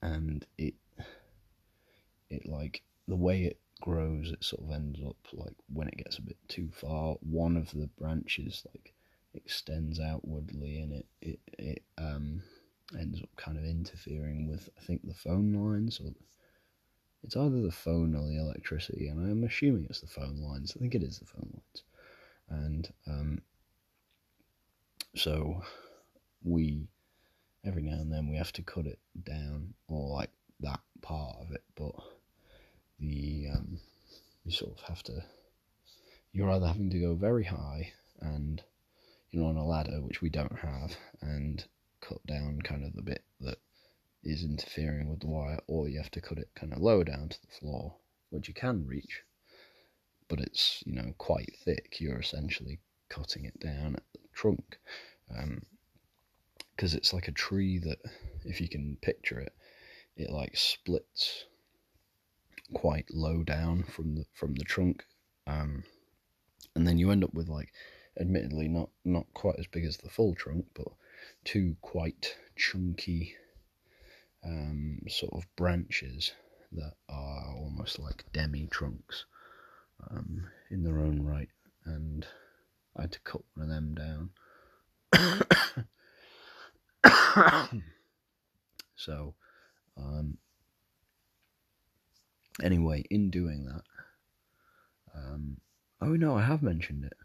and 0.02 0.46
it, 0.58 0.76
it 2.30 2.48
like 2.48 2.84
the 3.08 3.16
way 3.16 3.44
it 3.44 3.60
grows, 3.82 4.32
it 4.32 4.44
sort 4.44 4.64
of 4.64 4.72
ends 4.72 5.00
up 5.06 5.18
like 5.34 5.56
when 5.72 5.88
it 5.88 5.98
gets 5.98 6.18
a 6.18 6.22
bit 6.22 6.38
too 6.48 6.70
far, 6.72 7.16
one 7.22 7.58
of 7.58 7.72
the 7.72 7.90
branches 7.98 8.64
like 8.74 8.94
extends 9.34 10.00
outwardly, 10.00 10.80
and 10.80 10.94
it 10.94 11.06
it 11.22 11.40
it 11.58 11.84
um 11.98 12.44
ends 12.98 13.22
up 13.22 13.30
kind 13.36 13.58
of 13.58 13.66
interfering 13.66 14.48
with 14.48 14.70
I 14.78 14.82
think 14.82 15.02
the 15.04 15.14
phone 15.14 15.54
lines 15.54 16.00
or 16.00 16.12
it's 17.24 17.36
either 17.36 17.62
the 17.62 17.72
phone 17.72 18.16
or 18.16 18.28
the 18.28 18.40
electricity, 18.40 19.08
and 19.08 19.20
I'm 19.20 19.44
assuming 19.44 19.86
it's 19.90 20.02
the 20.02 20.08
phone 20.08 20.40
lines. 20.40 20.74
I 20.76 20.80
think 20.80 20.96
it 20.96 21.04
is 21.04 21.20
the 21.20 21.26
phone 21.26 21.50
lines, 21.52 21.84
and 22.50 22.94
um, 23.08 23.42
so 25.16 25.62
we 26.44 26.88
every 27.66 27.82
now 27.82 27.98
and 27.98 28.12
then 28.12 28.30
we 28.30 28.38
have 28.38 28.54
to 28.54 28.62
cut 28.62 28.86
it 28.86 29.00
down 29.24 29.74
or 29.88 30.16
like 30.16 30.32
that 30.60 30.80
part 31.02 31.36
of 31.42 31.52
it, 31.52 31.64
but 31.76 31.92
the 33.00 33.48
um, 33.54 33.80
you 34.44 34.52
sort 34.52 34.78
of 34.78 34.84
have 34.88 35.04
to. 35.04 35.24
You're 36.32 36.52
either 36.52 36.68
having 36.68 36.90
to 36.92 37.00
go 37.00 37.16
very 37.16 37.44
high 37.44 37.92
and 38.22 38.62
you're 39.32 39.46
on 39.46 39.58
a 39.58 39.66
ladder, 39.66 40.02
which 40.02 40.22
we 40.22 40.30
don't 40.30 40.60
have, 40.60 40.96
and 41.22 41.64
cut 42.02 42.26
down 42.26 42.62
kind 42.62 42.84
of 42.84 42.94
the 42.94 43.02
bit 43.02 43.24
that 43.42 43.58
is 44.24 44.44
interfering 44.44 45.10
with 45.10 45.20
the 45.20 45.28
wire, 45.28 45.60
or 45.68 45.90
you 45.90 45.98
have 45.98 46.12
to 46.12 46.22
cut 46.22 46.38
it 46.38 46.50
kind 46.56 46.74
of 46.74 46.80
lower 46.80 47.04
down 47.04 47.30
to 47.30 47.42
the 47.42 47.54
floor, 47.60 47.96
which 48.30 48.48
you 48.48 48.54
can 48.54 48.86
reach, 48.88 49.24
but 50.28 50.40
it's 50.40 50.84
you 50.86 50.94
know 50.94 51.14
quite 51.18 51.56
thick. 51.64 51.98
You're 52.00 52.20
essentially 52.20 52.80
cutting 53.10 53.46
it 53.46 53.60
down 53.60 53.96
at 53.96 54.04
the 54.14 54.27
trunk, 54.38 54.78
because 55.28 56.94
um, 56.94 56.98
it's 56.98 57.12
like 57.12 57.28
a 57.28 57.32
tree 57.32 57.80
that, 57.80 57.98
if 58.46 58.62
you 58.62 58.70
can 58.70 58.98
picture 59.02 59.40
it, 59.40 59.54
it 60.16 60.30
like 60.30 60.56
splits 60.56 61.46
quite 62.74 63.08
low 63.12 63.44
down 63.44 63.84
from 63.84 64.16
the 64.16 64.26
from 64.34 64.54
the 64.56 64.64
trunk, 64.64 65.04
um, 65.48 65.84
and 66.76 66.88
then 66.88 67.00
you 67.00 67.12
end 67.12 67.24
up 67.24 67.34
with 67.34 67.50
like, 67.50 67.72
admittedly 68.20 68.68
not 68.68 68.90
not 69.04 69.26
quite 69.34 69.60
as 69.60 69.68
big 69.68 69.86
as 69.86 69.98
the 69.98 70.10
full 70.10 70.36
trunk, 70.36 70.66
but 70.76 70.88
two 71.44 71.76
quite 71.82 72.36
chunky 72.56 73.34
um, 74.44 75.00
sort 75.08 75.34
of 75.34 75.48
branches 75.56 76.32
that 76.72 76.94
are 77.10 77.56
almost 77.56 77.98
like 78.00 78.24
demi 78.34 78.68
trunks 78.68 79.26
um, 80.12 80.48
in 80.70 80.84
their 80.84 81.00
own 81.00 81.24
right, 81.24 81.50
and 81.86 82.28
I 82.98 83.02
had 83.02 83.12
to 83.12 83.20
cut 83.20 83.42
one 83.56 83.70
of 83.70 83.76
them 83.76 83.96
down. 83.96 84.30
so, 88.96 89.36
um, 89.98 90.38
anyway, 92.64 93.04
in 93.10 93.30
doing 93.30 93.66
that, 93.66 93.84
um, 95.16 95.58
oh 96.02 96.16
no, 96.16 96.36
I 96.36 96.44
have 96.44 96.64
mentioned 96.64 97.06
it. 97.06 97.18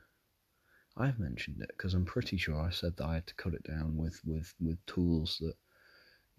I've 0.97 1.19
mentioned 1.19 1.63
it 1.63 1.71
because 1.77 1.95
I'm 1.95 2.05
pretty 2.05 2.37
sure 2.37 2.61
I 2.61 2.71
said 2.71 2.97
that 2.99 3.07
I 3.07 3.15
had 3.15 3.27
to 3.29 3.35
cut 3.35 3.55
it 3.55 3.65
down 3.65 3.97
with, 3.97 4.21
with, 4.27 4.53
with 4.61 4.85
tools 4.85 5.39
that 5.41 5.55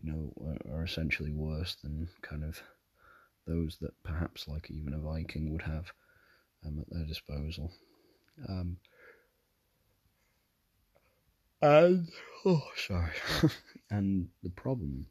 you 0.02 0.12
know, 0.12 0.58
are, 0.72 0.84
essentially 0.84 1.32
worse 1.32 1.76
than 1.76 2.08
kind 2.22 2.44
of 2.44 2.62
those 3.48 3.78
that 3.82 3.94
perhaps 4.04 4.48
like 4.48 4.70
even 4.70 4.94
a 4.94 5.00
Viking 5.00 5.52
would 5.52 5.62
have 5.64 5.92
um, 6.66 6.80
at 6.80 6.90
their 6.90 7.06
disposal. 7.06 7.72
Um, 8.48 8.78
and 11.64 12.10
oh, 12.46 12.62
sorry. 12.76 13.14
and 13.90 14.28
the 14.44 14.50
problem 14.50 15.06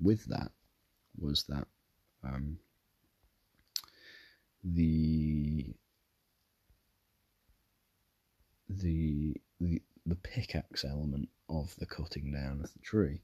with 0.00 0.24
that 0.26 0.50
was 1.18 1.44
that 1.50 1.66
um, 2.24 2.56
the 4.64 5.74
the 8.68 9.34
the 9.60 9.82
the 10.06 10.14
pickaxe 10.16 10.84
element 10.86 11.28
of 11.50 11.74
the 11.78 11.86
cutting 11.86 12.32
down 12.32 12.60
of 12.62 12.72
the 12.72 12.80
tree 12.82 13.20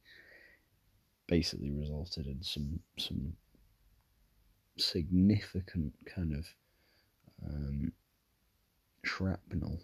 basically 1.29 1.71
resulted 1.71 2.27
in 2.27 2.43
some 2.43 2.79
some 2.99 3.33
significant 4.77 5.95
kind 6.15 6.35
of 6.35 6.45
um, 7.47 7.93
shrapnel. 9.03 9.81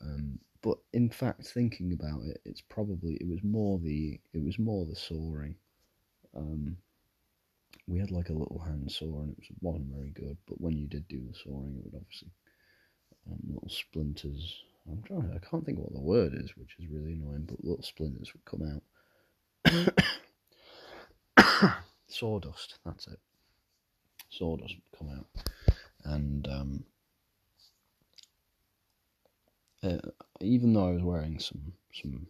Um, 0.00 0.38
but 0.64 0.78
in 0.94 1.10
fact, 1.10 1.46
thinking 1.46 1.92
about 1.92 2.22
it, 2.24 2.40
it's 2.46 2.62
probably 2.62 3.18
it 3.20 3.28
was 3.28 3.44
more 3.44 3.78
the 3.78 4.18
it 4.32 4.42
was 4.42 4.58
more 4.58 4.86
the 4.86 4.96
sawing. 4.96 5.56
Um, 6.34 6.78
we 7.86 8.00
had 8.00 8.10
like 8.10 8.30
a 8.30 8.32
little 8.32 8.62
hand 8.64 8.90
saw 8.90 9.20
and 9.20 9.32
it 9.32 9.38
was, 9.38 9.48
wasn't 9.60 9.94
very 9.94 10.10
good. 10.10 10.38
But 10.48 10.60
when 10.60 10.76
you 10.76 10.88
did 10.88 11.06
do 11.06 11.20
the 11.20 11.34
sawing, 11.38 11.76
it 11.76 11.84
would 11.84 12.00
obviously 12.00 12.30
um, 13.30 13.38
little 13.46 13.68
splinters. 13.68 14.62
I'm 14.90 15.02
trying. 15.02 15.30
I 15.34 15.38
can't 15.46 15.66
think 15.66 15.78
what 15.78 15.92
the 15.92 16.00
word 16.00 16.32
is, 16.34 16.56
which 16.56 16.76
is 16.78 16.88
really 16.90 17.12
annoying. 17.12 17.44
But 17.46 17.62
little 17.62 17.82
splinters 17.82 18.32
would 18.32 18.44
come 18.46 18.62
out 18.74 18.82
Sawdust, 22.08 22.78
that's 22.84 23.06
it. 23.08 23.18
Sawdust 24.30 24.76
would 24.76 24.98
come 24.98 25.18
out. 25.18 25.26
And 26.04 26.46
um, 26.48 26.84
uh, 29.84 29.98
even 30.40 30.72
though 30.72 30.88
I 30.88 30.92
was 30.92 31.02
wearing 31.02 31.38
some 31.38 31.72
some 31.92 32.26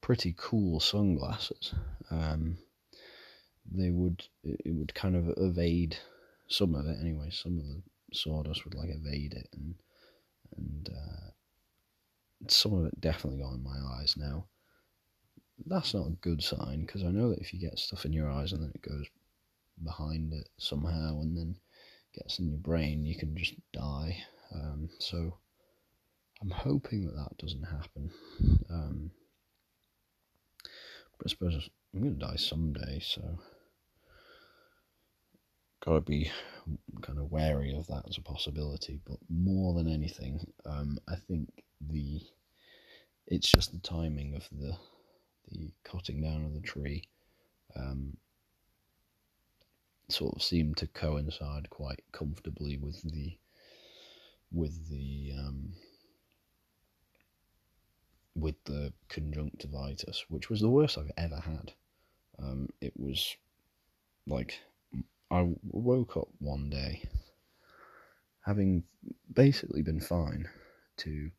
pretty 0.00 0.34
cool 0.36 0.80
sunglasses, 0.80 1.74
um, 2.10 2.58
they 3.70 3.90
would 3.90 4.24
it 4.42 4.74
would 4.74 4.94
kind 4.94 5.16
of 5.16 5.32
evade 5.36 5.96
some 6.48 6.74
of 6.74 6.86
it 6.86 6.98
anyway. 7.00 7.30
Some 7.30 7.58
of 7.58 7.64
the 7.64 7.82
sawdust 8.12 8.64
would 8.64 8.74
like 8.74 8.90
evade 8.90 9.34
it, 9.34 9.48
and 9.52 9.74
and 10.56 10.88
uh, 10.88 11.30
some 12.48 12.74
of 12.74 12.86
it 12.86 13.00
definitely 13.00 13.40
got 13.40 13.54
in 13.54 13.62
my 13.62 13.78
eyes 13.98 14.14
now 14.16 14.46
that's 15.64 15.94
not 15.94 16.08
a 16.08 16.18
good 16.20 16.42
sign 16.42 16.82
because 16.82 17.02
I 17.02 17.10
know 17.10 17.30
that 17.30 17.38
if 17.38 17.54
you 17.54 17.60
get 17.60 17.78
stuff 17.78 18.04
in 18.04 18.12
your 18.12 18.30
eyes 18.30 18.52
and 18.52 18.62
then 18.62 18.72
it 18.74 18.82
goes 18.82 19.06
behind 19.82 20.32
it 20.32 20.48
somehow 20.58 21.20
and 21.20 21.36
then 21.36 21.56
gets 22.14 22.38
in 22.38 22.48
your 22.48 22.58
brain, 22.58 23.06
you 23.06 23.16
can 23.16 23.36
just 23.36 23.54
die. 23.72 24.18
Um, 24.54 24.90
so 24.98 25.38
I'm 26.42 26.50
hoping 26.50 27.06
that 27.06 27.16
that 27.16 27.38
doesn't 27.38 27.64
happen. 27.64 28.10
Um, 28.70 29.10
but 31.18 31.26
I 31.26 31.30
suppose 31.30 31.70
I'm 31.94 32.00
going 32.02 32.18
to 32.18 32.26
die 32.26 32.36
someday, 32.36 33.00
so 33.00 33.38
gotta 35.84 36.00
be 36.00 36.30
kind 37.00 37.18
of 37.18 37.30
wary 37.30 37.74
of 37.74 37.86
that 37.86 38.04
as 38.08 38.18
a 38.18 38.22
possibility. 38.22 39.00
But 39.06 39.18
more 39.28 39.72
than 39.74 39.88
anything, 39.88 40.40
um, 40.66 40.98
I 41.08 41.14
think 41.16 41.48
the 41.80 42.20
it's 43.26 43.50
just 43.50 43.72
the 43.72 43.78
timing 43.78 44.34
of 44.34 44.48
the 44.52 44.76
the 45.48 45.72
cutting 45.84 46.20
down 46.20 46.44
of 46.44 46.54
the 46.54 46.60
tree 46.60 47.04
um, 47.76 48.16
sort 50.08 50.34
of 50.34 50.42
seemed 50.42 50.76
to 50.78 50.86
coincide 50.88 51.70
quite 51.70 52.02
comfortably 52.12 52.76
with 52.76 53.00
the 53.02 53.38
with 54.52 54.88
the 54.90 55.32
um, 55.38 55.72
with 58.36 58.62
the 58.64 58.92
conjunctivitis, 59.08 60.24
which 60.28 60.50
was 60.50 60.60
the 60.60 60.70
worst 60.70 60.98
I've 60.98 61.10
ever 61.16 61.40
had. 61.40 61.72
Um, 62.38 62.68
it 62.80 62.92
was 62.96 63.34
like 64.26 64.60
I 65.30 65.48
woke 65.64 66.16
up 66.16 66.28
one 66.38 66.68
day 66.68 67.02
having 68.44 68.84
basically 69.32 69.82
been 69.82 70.00
fine 70.00 70.48
to 70.98 71.30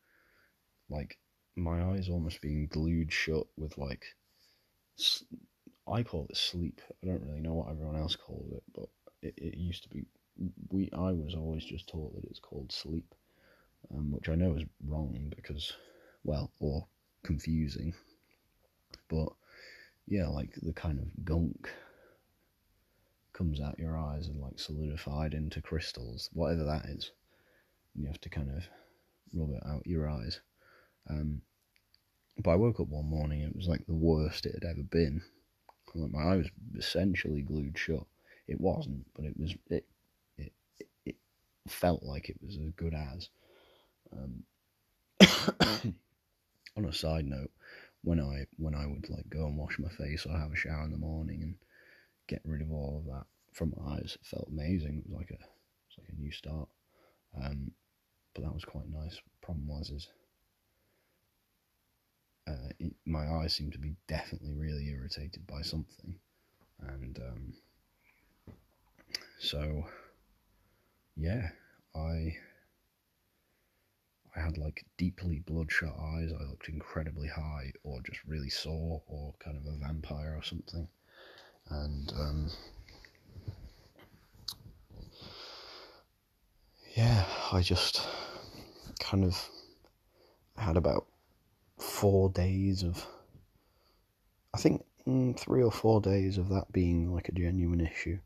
like 0.90 1.18
my 1.56 1.82
eyes 1.92 2.10
almost 2.10 2.42
being 2.42 2.68
glued 2.68 3.12
shut 3.12 3.48
with 3.58 3.78
like 3.78 4.06
I 5.88 6.04
call 6.04 6.28
it 6.30 6.38
sleep. 6.38 6.82
I 7.04 7.08
don't 7.08 7.24
really 7.26 7.40
know 7.40 7.54
what 7.54 7.70
everyone 7.70 7.96
else 7.96 8.16
calls 8.16 8.52
it, 8.52 8.64
but 8.76 8.90
it, 9.22 9.34
it 9.38 9.58
used 9.58 9.84
to 9.84 9.90
be. 9.90 10.06
We 10.72 10.90
I 10.94 11.12
was 11.12 11.34
always 11.36 11.64
just 11.64 11.88
taught 11.88 12.14
that 12.16 12.30
it's 12.30 12.40
called 12.40 12.72
sleep, 12.72 13.16
um, 13.94 14.12
which 14.12 14.30
I 14.30 14.36
know 14.36 14.56
is 14.56 14.66
wrong 14.86 15.32
because, 15.36 15.74
well, 16.28 16.52
or 16.60 16.86
confusing. 17.24 17.94
But 19.10 19.30
yeah, 20.08 20.28
like 20.28 20.54
the 20.62 20.74
kind 20.74 21.00
of 21.00 21.26
gunk 21.26 21.70
comes 23.34 23.60
out 23.62 23.80
your 23.80 23.98
eyes 23.98 24.28
and 24.28 24.42
like 24.42 24.60
solidified 24.60 25.34
into 25.34 25.62
crystals, 25.62 26.30
whatever 26.34 26.64
that 26.66 26.86
is. 26.86 27.12
And 27.96 28.04
you 28.04 28.10
have 28.10 28.22
to 28.22 28.30
kind 28.30 28.50
of 28.50 28.64
rub 29.34 29.52
it 29.52 29.64
out 29.66 29.88
your 29.88 30.10
eyes. 30.10 30.42
Um, 31.10 31.42
but 32.38 32.52
I 32.52 32.56
woke 32.56 32.80
up 32.80 32.88
one 32.88 33.10
morning, 33.10 33.42
it 33.42 33.56
was 33.56 33.68
like 33.68 33.86
the 33.86 33.96
worst 33.96 34.46
it 34.46 34.54
had 34.54 34.70
ever 34.70 34.84
been. 34.84 35.22
Like 35.96 36.12
my 36.12 36.22
eye 36.22 36.38
was 36.38 36.50
essentially 36.78 37.42
glued 37.42 37.78
shut. 37.78 38.06
It 38.48 38.62
wasn't, 38.62 39.06
but 39.16 39.26
it 39.26 39.34
was 39.38 39.56
it 39.70 39.86
it 40.38 40.54
it 41.06 41.16
felt 41.68 42.04
like 42.04 42.30
it 42.30 42.38
was 42.42 42.58
as 42.58 42.70
good 42.76 42.94
as. 42.94 43.30
Um, 44.14 44.44
on 46.78 46.86
a 46.86 46.94
side 46.94 47.26
note, 47.26 47.52
when 48.04 48.20
I 48.20 48.46
when 48.58 48.76
I 48.76 48.86
would 48.86 49.10
like 49.10 49.30
go 49.30 49.46
and 49.46 49.58
wash 49.58 49.80
my 49.80 49.90
face 49.90 50.26
or 50.26 50.38
have 50.38 50.52
a 50.52 50.56
shower 50.56 50.86
in 50.86 50.92
the 50.92 50.98
morning 50.98 51.42
and 51.42 51.56
get 52.28 52.42
rid 52.46 52.62
of 52.62 52.72
all 52.72 53.04
of 53.04 53.14
that 53.14 53.26
from 53.54 53.74
my 53.76 53.96
eyes, 53.96 54.18
it 54.20 54.28
felt 54.28 54.48
amazing. 54.52 55.00
It 55.00 55.10
was 55.10 55.18
like 55.18 55.32
a 55.32 55.44
like 56.00 56.10
a 56.10 56.22
new 56.22 56.32
start. 56.32 56.70
Um, 57.44 57.72
but 58.34 58.44
that 58.44 58.54
was 58.54 58.66
quite 58.66 58.90
nice. 58.90 59.20
Problem 59.42 59.68
was 59.68 59.90
is 59.90 60.08
uh, 62.48 62.70
it, 62.80 62.94
my 63.06 63.28
eyes 63.28 63.54
seemed 63.54 63.74
to 63.74 63.80
be 63.80 63.96
definitely 64.08 64.54
really 64.54 64.88
irritated 64.88 65.46
by 65.48 65.62
something, 65.62 66.16
and 66.80 67.18
um, 67.20 67.54
so 69.40 69.84
yeah, 71.16 71.50
I 71.96 72.38
I 74.38 74.42
had 74.42 74.58
like 74.58 74.86
deeply 74.98 75.40
bloodshot 75.40 75.96
eyes. 76.00 76.32
I 76.32 76.44
looked 76.44 76.70
incredibly 76.70 77.28
high, 77.28 77.72
or 77.84 78.02
just 78.02 78.20
really 78.26 78.50
sore, 78.50 79.02
or 79.08 79.34
kind 79.40 79.58
of 79.58 79.66
a 79.66 79.78
vampire 79.78 80.36
or 80.38 80.44
something, 80.44 80.88
and 81.70 82.14
um, 82.14 82.52
yeah, 86.96 87.26
I 87.52 87.62
just 87.62 88.08
kind 89.00 89.24
of 89.24 89.50
had 90.56 90.78
about 90.78 91.08
four 91.80 92.30
days 92.30 92.84
of, 92.84 93.06
I 94.54 94.58
think 94.60 94.86
mm, 95.08 95.38
three 95.38 95.64
or 95.64 95.72
four 95.72 96.00
days 96.00 96.38
of 96.38 96.50
that 96.50 96.72
being 96.72 97.12
like 97.14 97.30
a 97.30 97.32
genuine 97.32 97.82
issue. 97.82 98.20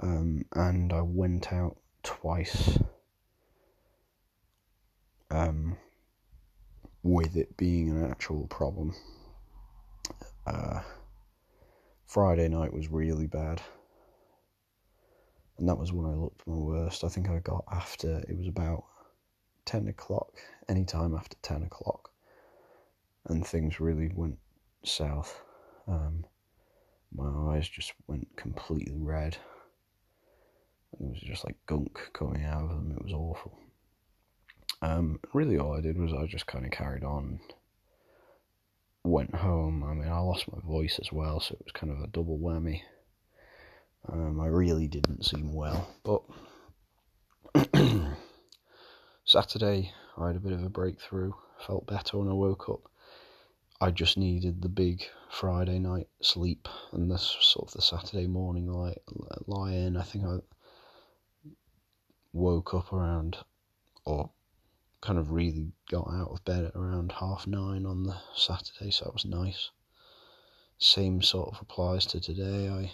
Um, 0.00 0.46
and 0.54 0.92
I 0.92 1.02
went 1.02 1.52
out 1.52 1.76
twice 2.02 2.78
um, 5.30 5.76
with 7.02 7.36
it 7.36 7.56
being 7.56 7.90
an 7.90 8.10
actual 8.10 8.46
problem. 8.48 8.94
Uh, 10.46 10.80
Friday 12.06 12.48
night 12.48 12.72
was 12.72 12.90
really 12.90 13.26
bad. 13.26 13.62
And 15.58 15.68
that 15.68 15.78
was 15.78 15.92
when 15.92 16.06
I 16.06 16.14
looked 16.14 16.46
my 16.46 16.54
worst. 16.54 17.04
I 17.04 17.08
think 17.08 17.28
I 17.28 17.38
got 17.38 17.64
after, 17.70 18.18
it 18.28 18.36
was 18.36 18.48
about 18.48 18.84
10 19.66 19.88
o'clock, 19.88 20.32
any 20.68 20.84
time 20.84 21.14
after 21.14 21.36
10 21.42 21.62
o'clock 21.62 22.10
and 23.26 23.46
things 23.46 23.80
really 23.80 24.10
went 24.14 24.38
south. 24.84 25.42
Um, 25.86 26.24
my 27.12 27.54
eyes 27.54 27.68
just 27.68 27.92
went 28.06 28.28
completely 28.36 28.96
red. 28.96 29.36
It 30.92 31.00
was 31.00 31.20
just 31.20 31.44
like 31.44 31.56
gunk 31.66 31.98
coming 32.12 32.44
out 32.44 32.64
of 32.64 32.70
them. 32.70 32.92
It 32.96 33.02
was 33.02 33.12
awful. 33.12 33.58
Um, 34.82 35.20
really, 35.32 35.58
all 35.58 35.76
I 35.76 35.80
did 35.80 35.98
was 35.98 36.12
I 36.12 36.26
just 36.26 36.46
kind 36.46 36.64
of 36.64 36.70
carried 36.70 37.04
on. 37.04 37.40
Went 39.04 39.34
home. 39.34 39.82
I 39.84 39.94
mean, 39.94 40.08
I 40.08 40.18
lost 40.20 40.50
my 40.52 40.60
voice 40.60 40.98
as 41.00 41.12
well, 41.12 41.40
so 41.40 41.54
it 41.54 41.64
was 41.64 41.72
kind 41.72 41.92
of 41.92 42.00
a 42.00 42.06
double 42.06 42.38
whammy. 42.38 42.82
Um, 44.08 44.40
I 44.40 44.46
really 44.46 44.88
didn't 44.88 45.24
seem 45.24 45.52
well, 45.54 45.88
but 46.02 46.22
Saturday 49.24 49.92
I 50.16 50.26
had 50.28 50.36
a 50.36 50.40
bit 50.40 50.52
of 50.52 50.62
a 50.62 50.70
breakthrough. 50.70 51.32
Felt 51.66 51.86
better 51.86 52.18
when 52.18 52.28
I 52.28 52.32
woke 52.32 52.68
up. 52.68 52.90
I 53.80 53.90
just 53.90 54.16
needed 54.16 54.60
the 54.60 54.68
big 54.68 55.04
Friday 55.30 55.78
night 55.78 56.08
sleep 56.22 56.68
and 56.92 57.10
this 57.10 57.36
sort 57.40 57.68
of 57.68 57.74
the 57.74 57.82
Saturday 57.82 58.26
morning 58.26 58.66
lie, 58.66 58.96
lie 59.46 59.72
in. 59.72 59.96
I 59.96 60.02
think 60.02 60.24
I 60.24 60.38
woke 62.32 62.74
up 62.74 62.92
around, 62.92 63.36
or 64.04 64.30
kind 65.00 65.18
of 65.18 65.30
really 65.30 65.72
got 65.90 66.08
out 66.12 66.30
of 66.30 66.44
bed 66.44 66.64
at 66.64 66.76
around 66.76 67.12
half 67.12 67.46
nine 67.46 67.86
on 67.86 68.04
the 68.04 68.16
Saturday, 68.34 68.90
so 68.90 69.06
that 69.06 69.14
was 69.14 69.24
nice. 69.24 69.70
Same 70.78 71.22
sort 71.22 71.54
of 71.54 71.60
applies 71.60 72.06
to 72.06 72.20
today. 72.20 72.68
I 72.68 72.92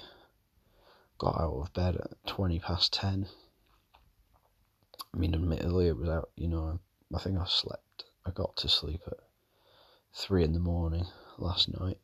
got 1.18 1.40
out 1.40 1.60
of 1.60 1.72
bed 1.72 1.96
at 1.96 2.26
20 2.26 2.60
past 2.60 2.92
10. 2.92 3.26
I 5.14 5.18
mean, 5.18 5.34
admittedly, 5.34 5.88
it 5.88 5.96
was 5.96 6.08
out, 6.08 6.30
you 6.36 6.48
know, 6.48 6.78
I 7.14 7.18
think 7.18 7.38
I 7.38 7.44
slept, 7.46 8.04
I 8.24 8.30
got 8.30 8.56
to 8.56 8.68
sleep 8.68 9.02
at 9.06 9.18
three 10.12 10.44
in 10.44 10.52
the 10.52 10.58
morning 10.58 11.06
last 11.38 11.68
night. 11.80 11.98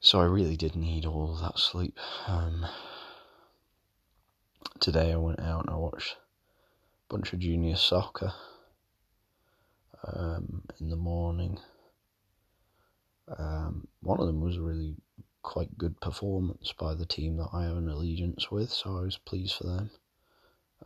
So 0.00 0.20
I 0.20 0.24
really 0.24 0.56
did 0.56 0.74
need 0.74 1.04
all 1.04 1.34
that 1.36 1.58
sleep. 1.58 1.98
Um, 2.26 2.66
today 4.80 5.12
I 5.12 5.16
went 5.16 5.40
out 5.40 5.66
and 5.66 5.70
I 5.70 5.76
watched 5.76 6.16
bunch 7.10 7.32
of 7.32 7.40
junior 7.40 7.74
soccer 7.74 8.32
um, 10.04 10.62
in 10.80 10.88
the 10.88 10.96
morning. 10.96 11.58
Um, 13.36 13.88
one 14.00 14.20
of 14.20 14.26
them 14.26 14.40
was 14.40 14.56
a 14.56 14.62
really 14.62 14.94
quite 15.42 15.76
good 15.76 16.00
performance 16.00 16.72
by 16.78 16.94
the 16.94 17.04
team 17.04 17.36
that 17.38 17.48
I 17.52 17.64
have 17.64 17.76
an 17.76 17.88
allegiance 17.88 18.50
with, 18.50 18.70
so 18.70 18.96
I 18.96 19.00
was 19.02 19.18
pleased 19.18 19.54
for 19.54 19.64
them. 19.64 19.90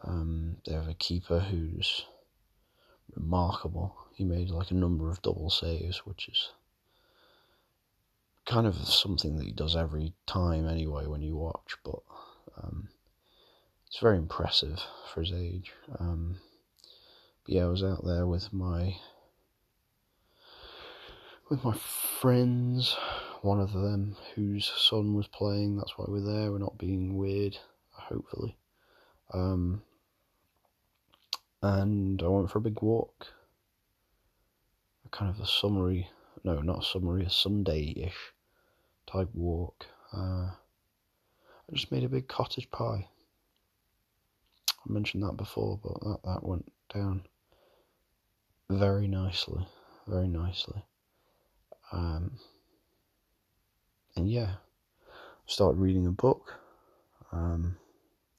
Um, 0.03 0.57
they 0.67 0.73
have 0.73 0.89
a 0.89 0.95
keeper 0.95 1.41
who's 1.41 2.07
remarkable. 3.15 3.95
He 4.15 4.25
made 4.25 4.49
like 4.49 4.71
a 4.71 4.75
number 4.75 5.11
of 5.11 5.21
double 5.21 5.51
saves, 5.51 5.99
which 6.07 6.29
is 6.29 6.51
kind 8.47 8.67
of 8.67 8.77
something 8.77 9.37
that 9.37 9.45
he 9.45 9.53
does 9.53 9.77
every 9.77 10.15
time 10.27 10.67
anyway 10.67 11.07
when 11.07 11.23
you 11.23 11.37
watch, 11.37 11.77
but 11.85 12.01
um, 12.63 12.89
it's 13.95 14.03
very 14.03 14.19
impressive 14.19 14.83
for 15.13 15.21
his 15.21 15.31
age. 15.31 15.73
Um, 16.01 16.39
but 17.47 17.55
yeah, 17.55 17.63
I 17.63 17.69
was 17.69 17.85
out 17.85 18.05
there 18.05 18.27
with 18.27 18.53
my 18.53 18.97
with 21.49 21.63
my 21.63 21.77
friends, 22.21 22.97
one 23.43 23.61
of 23.61 23.73
them 23.73 24.17
whose 24.35 24.73
son 24.77 25.15
was 25.15 25.29
playing. 25.29 25.77
That's 25.77 25.97
why 25.97 26.07
we're 26.09 26.25
there. 26.25 26.51
We're 26.51 26.59
not 26.59 26.77
being 26.77 27.17
weird, 27.17 27.57
hopefully. 27.93 28.59
Um, 29.33 29.83
and 31.63 32.21
I 32.21 32.27
went 32.27 32.51
for 32.51 32.59
a 32.59 32.63
big 32.63 32.83
walk. 32.83 33.29
A 35.07 35.09
kind 35.11 35.31
of 35.31 35.39
a 35.39 35.47
summary, 35.47 36.09
no, 36.43 36.61
not 36.63 36.83
a 36.83 36.85
summary, 36.85 37.27
a 37.27 37.31
Sunday-ish 37.31 38.33
type 39.07 39.31
walk. 39.35 39.87
Uh, 40.13 40.51
I 40.51 41.73
just 41.73 41.93
made 41.93 42.03
a 42.03 42.09
big 42.09 42.27
cottage 42.27 42.69
pie. 42.73 43.07
I 44.87 44.93
mentioned 44.93 45.23
that 45.23 45.37
before, 45.37 45.79
but 45.83 46.01
that, 46.01 46.19
that 46.25 46.45
went 46.45 46.71
down 46.93 47.25
very 48.69 49.09
nicely, 49.09 49.67
very 50.07 50.29
nicely. 50.29 50.85
Um, 51.93 52.39
and 54.17 54.31
yeah, 54.31 54.55
started 55.47 55.79
reading 55.79 56.07
a 56.07 56.11
book. 56.11 56.55
Um, 57.33 57.77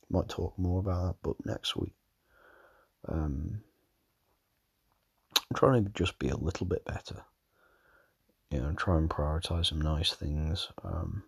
might 0.10 0.29
talk 0.29 0.58
more 0.58 0.79
about 0.79 1.08
that 1.08 1.21
book 1.23 1.38
next 1.45 1.75
week. 1.75 1.95
Um, 3.08 3.62
I'm 5.38 5.55
trying 5.55 5.84
to 5.84 5.91
just 5.91 6.19
be 6.19 6.29
a 6.29 6.38
little 6.38 6.65
bit 6.65 6.86
better. 6.86 7.23
You 8.51 8.62
know, 8.62 8.73
try 8.73 8.97
and 8.97 9.10
prioritize 9.10 9.67
some 9.67 9.81
nice 9.81 10.13
things. 10.13 10.67
Um, 10.84 11.23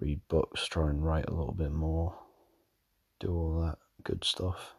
read 0.00 0.20
books, 0.28 0.66
try 0.66 0.88
and 0.88 1.04
write 1.04 1.26
a 1.28 1.34
little 1.34 1.54
bit 1.54 1.72
more, 1.72 2.16
do 3.20 3.28
all 3.28 3.60
that 3.62 3.78
good 4.04 4.24
stuff, 4.24 4.74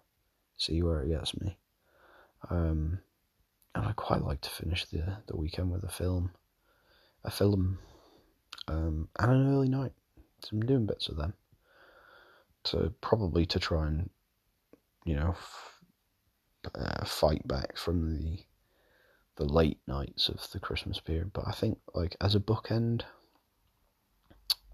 see 0.58 0.82
where 0.82 1.02
it 1.02 1.10
gets 1.10 1.40
me. 1.40 1.58
Um, 2.50 3.00
and 3.76 3.86
I 3.86 3.92
quite 3.94 4.24
like 4.24 4.42
to 4.42 4.50
finish 4.50 4.86
the 4.86 5.18
the 5.28 5.38
weekend 5.38 5.72
with 5.72 5.84
a 5.84 5.90
film, 5.90 6.32
a 7.24 7.32
film, 7.32 7.80
um, 8.68 9.10
and 9.20 9.32
an 9.32 9.54
early 9.54 9.70
night. 9.70 9.94
So 10.42 10.50
I'm 10.54 10.66
doing 10.66 10.86
bits 10.86 11.10
of 11.10 11.18
them 11.18 11.34
to 12.64 12.94
probably 13.02 13.46
to 13.46 13.60
try 13.60 13.88
and 13.88 14.10
you 15.06 15.16
know 15.16 15.30
f- 15.30 15.80
uh, 16.76 17.06
fight 17.06 17.48
back 17.48 17.78
from 17.78 18.18
the 18.18 18.40
the 19.36 19.46
late 19.46 19.80
nights 19.88 20.28
of 20.28 20.50
the 20.52 20.60
Christmas 20.60 21.00
period, 21.00 21.32
but 21.32 21.48
I 21.48 21.52
think 21.52 21.80
like 21.94 22.18
as 22.20 22.36
a 22.36 22.40
bookend 22.42 23.04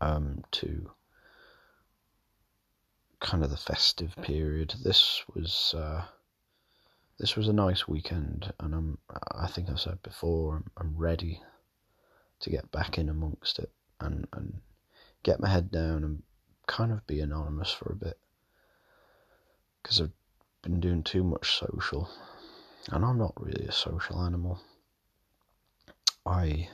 um, 0.01 0.43
to 0.51 0.89
kind 3.25 3.43
of 3.43 3.49
the 3.49 3.57
festive 3.57 4.15
period, 4.21 4.75
this 4.83 5.23
was 5.33 5.73
uh, 5.75 6.03
this 7.17 7.35
was 7.35 7.47
a 7.47 7.53
nice 7.53 7.88
weekend, 7.88 8.53
and 8.59 8.75
I'm 8.75 8.99
I 9.33 9.47
think 9.47 9.67
I 9.67 9.75
said 9.75 10.03
before 10.03 10.57
I'm, 10.57 10.71
I'm 10.77 10.95
ready 10.95 11.41
to 12.41 12.49
get 12.51 12.71
back 12.71 12.99
in 12.99 13.09
amongst 13.09 13.57
it 13.57 13.71
and 13.99 14.27
and 14.31 14.61
get 15.23 15.39
my 15.39 15.49
head 15.49 15.71
down 15.71 16.03
and 16.03 16.21
kind 16.67 16.91
of 16.91 17.07
be 17.07 17.19
anonymous 17.19 17.71
for 17.71 17.91
a 17.91 17.95
bit 17.95 18.19
because 19.81 19.99
I've 19.99 20.11
been 20.61 20.79
doing 20.79 21.01
too 21.01 21.23
much 21.23 21.57
social 21.57 22.07
and 22.91 23.03
I'm 23.03 23.17
not 23.17 23.33
really 23.41 23.65
a 23.65 23.71
social 23.71 24.21
animal. 24.21 24.59
I 26.27 26.69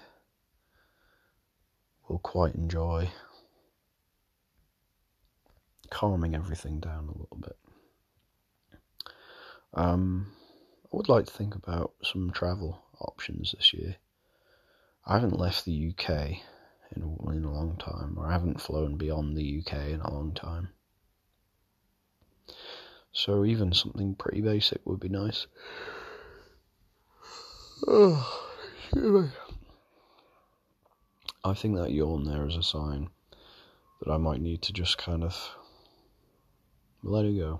will 2.09 2.19
quite 2.19 2.55
enjoy 2.55 3.09
calming 5.91 6.33
everything 6.33 6.79
down 6.79 7.05
a 7.05 7.19
little 7.19 7.37
bit. 7.39 7.57
Um, 9.75 10.33
I 10.85 10.97
would 10.97 11.09
like 11.09 11.27
to 11.27 11.31
think 11.31 11.53
about 11.53 11.93
some 12.03 12.31
travel 12.31 12.81
options 12.99 13.53
this 13.55 13.73
year. 13.73 13.97
I 15.05 15.13
haven't 15.13 15.39
left 15.39 15.65
the 15.65 15.93
UK 15.93 16.09
in 16.95 17.03
a, 17.03 17.31
in 17.31 17.43
a 17.43 17.53
long 17.53 17.77
time, 17.77 18.15
or 18.17 18.27
I 18.27 18.31
haven't 18.31 18.59
flown 18.61 18.97
beyond 18.97 19.37
the 19.37 19.59
UK 19.61 19.73
in 19.89 20.01
a 20.01 20.11
long 20.11 20.33
time. 20.33 20.69
So 23.13 23.45
even 23.45 23.73
something 23.73 24.15
pretty 24.15 24.41
basic 24.41 24.81
would 24.85 24.99
be 24.99 25.09
nice. 25.09 25.47
Oh, 27.87 28.49
I 31.43 31.53
think 31.53 31.75
that 31.77 31.91
yawn 31.91 32.25
there 32.25 32.47
is 32.47 32.55
a 32.55 32.63
sign 32.63 33.09
that 34.01 34.11
I 34.11 34.17
might 34.17 34.41
need 34.41 34.61
to 34.63 34.73
just 34.73 34.97
kind 34.97 35.23
of 35.23 35.55
let 37.03 37.25
it 37.25 37.37
go. 37.37 37.59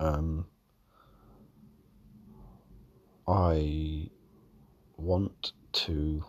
Um, 0.00 0.46
I 3.26 4.10
want 4.96 5.52
to 5.72 6.24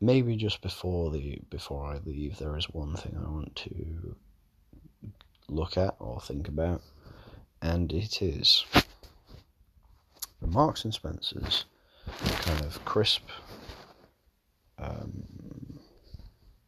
maybe 0.00 0.36
just 0.36 0.60
before 0.60 1.10
the 1.10 1.40
before 1.48 1.86
I 1.86 1.98
leave, 2.04 2.38
there 2.38 2.56
is 2.58 2.66
one 2.66 2.94
thing 2.96 3.16
I 3.16 3.30
want 3.30 3.56
to 3.56 4.16
look 5.48 5.76
at 5.76 5.94
or 5.98 6.20
think 6.20 6.48
about, 6.48 6.82
and 7.62 7.92
it 7.92 8.20
is 8.20 8.64
the 10.40 10.48
Marks 10.48 10.84
and 10.84 10.92
Spencers 10.92 11.64
kind 12.18 12.60
of 12.62 12.84
crisp, 12.84 13.28
um, 14.78 15.78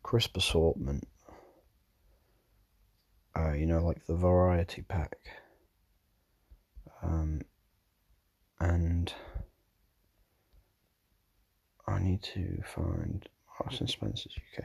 crisp 0.03 0.37
assortment. 0.37 1.07
Uh, 3.37 3.53
you 3.53 3.67
know, 3.67 3.85
like 3.85 4.07
the 4.07 4.15
variety 4.15 4.83
pack. 4.83 5.17
Um, 7.03 7.41
and 8.61 9.13
I 11.87 11.99
need 11.99 12.23
to 12.23 12.63
find 12.65 13.29
Marks 13.61 13.81
and 13.81 13.91
Spencer's 13.91 14.39
UK. 14.57 14.65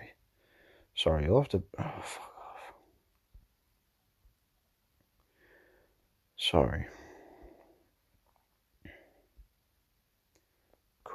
Sorry, 0.96 1.26
you'll 1.26 1.42
have 1.42 1.50
to. 1.50 1.64
Oh, 1.80 2.02
fuck 2.04 2.34
off. 2.38 2.74
Sorry. 6.38 6.86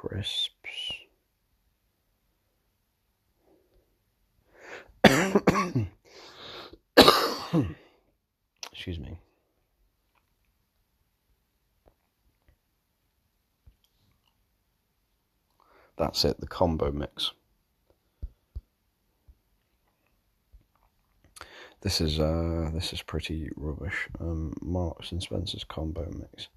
crisps. 0.05 0.93
Excuse 8.71 8.99
me. 8.99 9.19
That's 15.97 16.25
it, 16.25 16.39
the 16.41 16.47
combo 16.47 16.91
mix. 16.91 17.31
This 21.81 22.01
is 22.01 22.19
uh 22.19 22.71
this 22.73 22.91
is 22.91 23.01
pretty 23.01 23.49
rubbish. 23.55 24.09
Um 24.19 24.53
Marks 24.61 25.11
and 25.11 25.21
Spencer's 25.21 25.63
combo 25.63 26.11
mix 26.11 26.49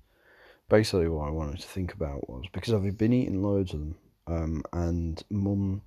basically 0.68 1.08
what 1.08 1.28
I 1.28 1.30
wanted 1.30 1.60
to 1.60 1.68
think 1.68 1.94
about 1.94 2.28
was 2.28 2.44
because 2.52 2.74
I've 2.74 2.98
been 2.98 3.12
eating 3.12 3.42
loads 3.42 3.72
of 3.72 3.80
them, 3.80 3.96
um, 4.26 4.62
and 4.72 5.22
Mum 5.30 5.82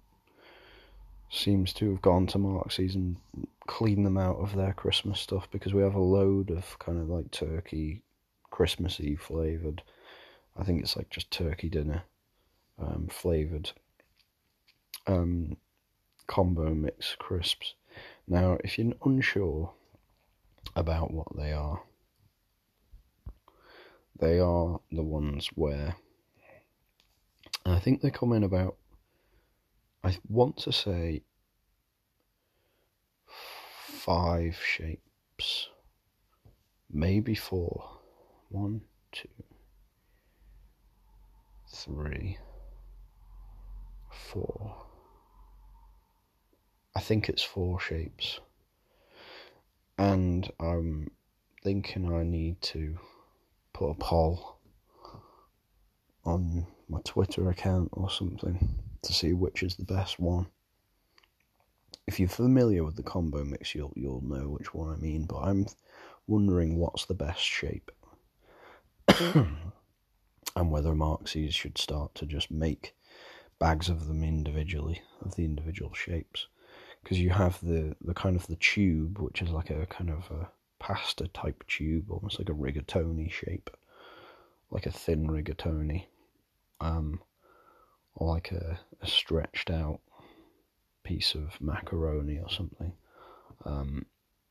seems 1.29 1.71
to 1.73 1.91
have 1.91 2.01
gone 2.01 2.27
to 2.27 2.37
Marks's 2.37 2.95
and 2.95 3.17
cleaned 3.71 4.05
them 4.05 4.17
out 4.17 4.35
of 4.35 4.53
their 4.53 4.73
Christmas 4.73 5.21
stuff 5.21 5.49
because 5.49 5.73
we 5.73 5.81
have 5.81 5.95
a 5.95 5.99
load 5.99 6.51
of 6.51 6.77
kind 6.79 6.99
of 6.99 7.07
like 7.07 7.31
turkey, 7.31 8.03
Christmassy 8.49 9.15
flavoured. 9.15 9.81
I 10.57 10.65
think 10.65 10.81
it's 10.81 10.97
like 10.97 11.09
just 11.09 11.31
turkey 11.31 11.69
dinner, 11.69 12.03
um, 12.77 13.07
flavoured, 13.09 13.71
um, 15.07 15.55
combo 16.27 16.73
mix 16.73 17.15
crisps. 17.17 17.75
Now, 18.27 18.57
if 18.61 18.77
you're 18.77 18.91
unsure 19.05 19.71
about 20.75 21.13
what 21.13 21.33
they 21.37 21.53
are, 21.53 21.81
they 24.19 24.37
are 24.37 24.81
the 24.91 25.01
ones 25.01 25.47
where 25.55 25.95
I 27.65 27.79
think 27.79 28.01
they 28.01 28.11
come 28.11 28.33
in 28.33 28.43
about, 28.43 28.75
I 30.03 30.17
want 30.27 30.57
to 30.57 30.73
say, 30.73 31.23
five 34.05 34.57
shapes, 34.65 35.69
maybe 36.91 37.35
four. 37.35 37.99
One, 38.49 38.81
two, 39.11 39.29
three, 41.71 42.37
four. 44.09 44.75
I 46.95 46.99
think 46.99 47.29
it's 47.29 47.43
four 47.43 47.79
shapes. 47.79 48.39
And 49.97 50.51
I'm 50.59 51.11
thinking 51.63 52.11
I 52.11 52.23
need 52.23 52.59
to 52.73 52.97
put 53.71 53.91
a 53.91 53.93
poll 53.93 54.57
on 56.25 56.65
my 56.89 56.99
Twitter 57.05 57.49
account 57.51 57.89
or 57.93 58.09
something 58.09 58.79
to 59.03 59.13
see 59.13 59.33
which 59.33 59.61
is 59.61 59.75
the 59.75 59.85
best 59.85 60.19
one. 60.19 60.47
If 62.07 62.19
you're 62.19 62.29
familiar 62.29 62.83
with 62.83 62.95
the 62.95 63.03
combo 63.03 63.43
mix, 63.43 63.75
you'll 63.75 63.93
you'll 63.95 64.21
know 64.21 64.49
which 64.49 64.73
one 64.73 64.93
I 64.93 64.97
mean. 64.97 65.25
But 65.25 65.39
I'm 65.39 65.65
wondering 66.27 66.77
what's 66.77 67.05
the 67.05 67.13
best 67.13 67.41
shape, 67.41 67.91
and 69.07 69.57
whether 70.55 70.93
Marxies 70.93 71.53
should 71.53 71.77
start 71.77 72.15
to 72.15 72.25
just 72.25 72.51
make 72.51 72.95
bags 73.59 73.89
of 73.89 74.07
them 74.07 74.23
individually 74.23 75.01
of 75.21 75.35
the 75.35 75.45
individual 75.45 75.93
shapes, 75.93 76.47
because 77.03 77.19
you 77.19 77.29
have 77.29 77.59
the 77.61 77.95
the 78.01 78.13
kind 78.13 78.35
of 78.35 78.47
the 78.47 78.55
tube, 78.57 79.19
which 79.19 79.41
is 79.41 79.49
like 79.49 79.69
a 79.69 79.85
kind 79.85 80.09
of 80.09 80.29
a 80.31 80.49
pasta 80.79 81.27
type 81.27 81.63
tube, 81.67 82.09
almost 82.09 82.39
like 82.39 82.49
a 82.49 82.53
rigatoni 82.53 83.31
shape, 83.31 83.69
like 84.71 84.85
a 84.85 84.91
thin 84.91 85.27
rigatoni, 85.27 86.05
um, 86.79 87.21
or 88.15 88.33
like 88.33 88.51
a, 88.51 88.79
a 89.01 89.07
stretched 89.07 89.69
out 89.69 90.01
piece 91.03 91.35
of 91.35 91.59
macaroni 91.59 92.39
or 92.39 92.49
something. 92.49 92.93
Um, 93.65 94.05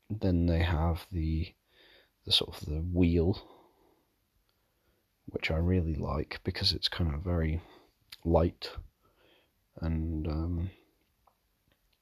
then 0.09 0.45
they 0.45 0.59
have 0.59 1.05
the 1.11 1.53
the 2.25 2.31
sort 2.31 2.55
of 2.55 2.65
the 2.65 2.81
wheel, 2.81 3.41
which 5.27 5.49
I 5.49 5.55
really 5.55 5.95
like 5.95 6.39
because 6.43 6.71
it's 6.73 6.87
kind 6.87 7.13
of 7.13 7.21
very 7.21 7.61
light 8.23 8.69
and 9.79 10.27
um, 10.27 10.69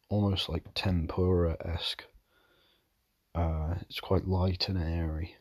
almost 0.10 0.50
like 0.50 0.74
tempura 0.74 1.56
esque 1.64 2.04
uh, 3.36 3.76
it's 3.82 4.00
quite 4.00 4.28
light 4.28 4.68
and 4.70 4.78
airy, 4.78 5.36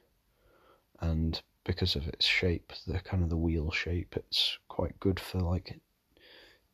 and 1.01 1.41
because 1.65 1.97
of 1.97 2.07
its 2.07 2.27
shape, 2.27 2.73
the 2.87 3.01
kind 3.01 3.23
of 3.23 3.31
the 3.31 3.37
wheel 3.37 3.71
shape, 3.71 4.15
it's 4.17 4.59
quite 4.69 4.99
good 5.01 5.19
for 5.19 5.41
like 5.41 5.81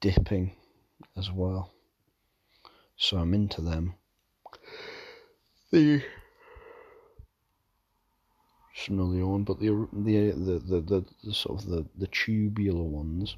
dipping 0.00 0.56
as 1.16 1.30
well. 1.30 1.73
So 2.96 3.18
I'm 3.18 3.35
into 3.35 3.61
them. 3.61 3.94
The 5.70 6.02
another 8.88 9.26
one, 9.26 9.44
but 9.44 9.61
the 9.61 9.88
the 9.92 10.30
the 10.33 10.59
the, 10.59 10.80
the, 10.80 11.04
the 11.22 11.35
sort 11.35 11.61
of 11.62 11.68
the, 11.68 11.87
the 11.96 12.07
tubular 12.09 12.83
ones, 12.83 13.37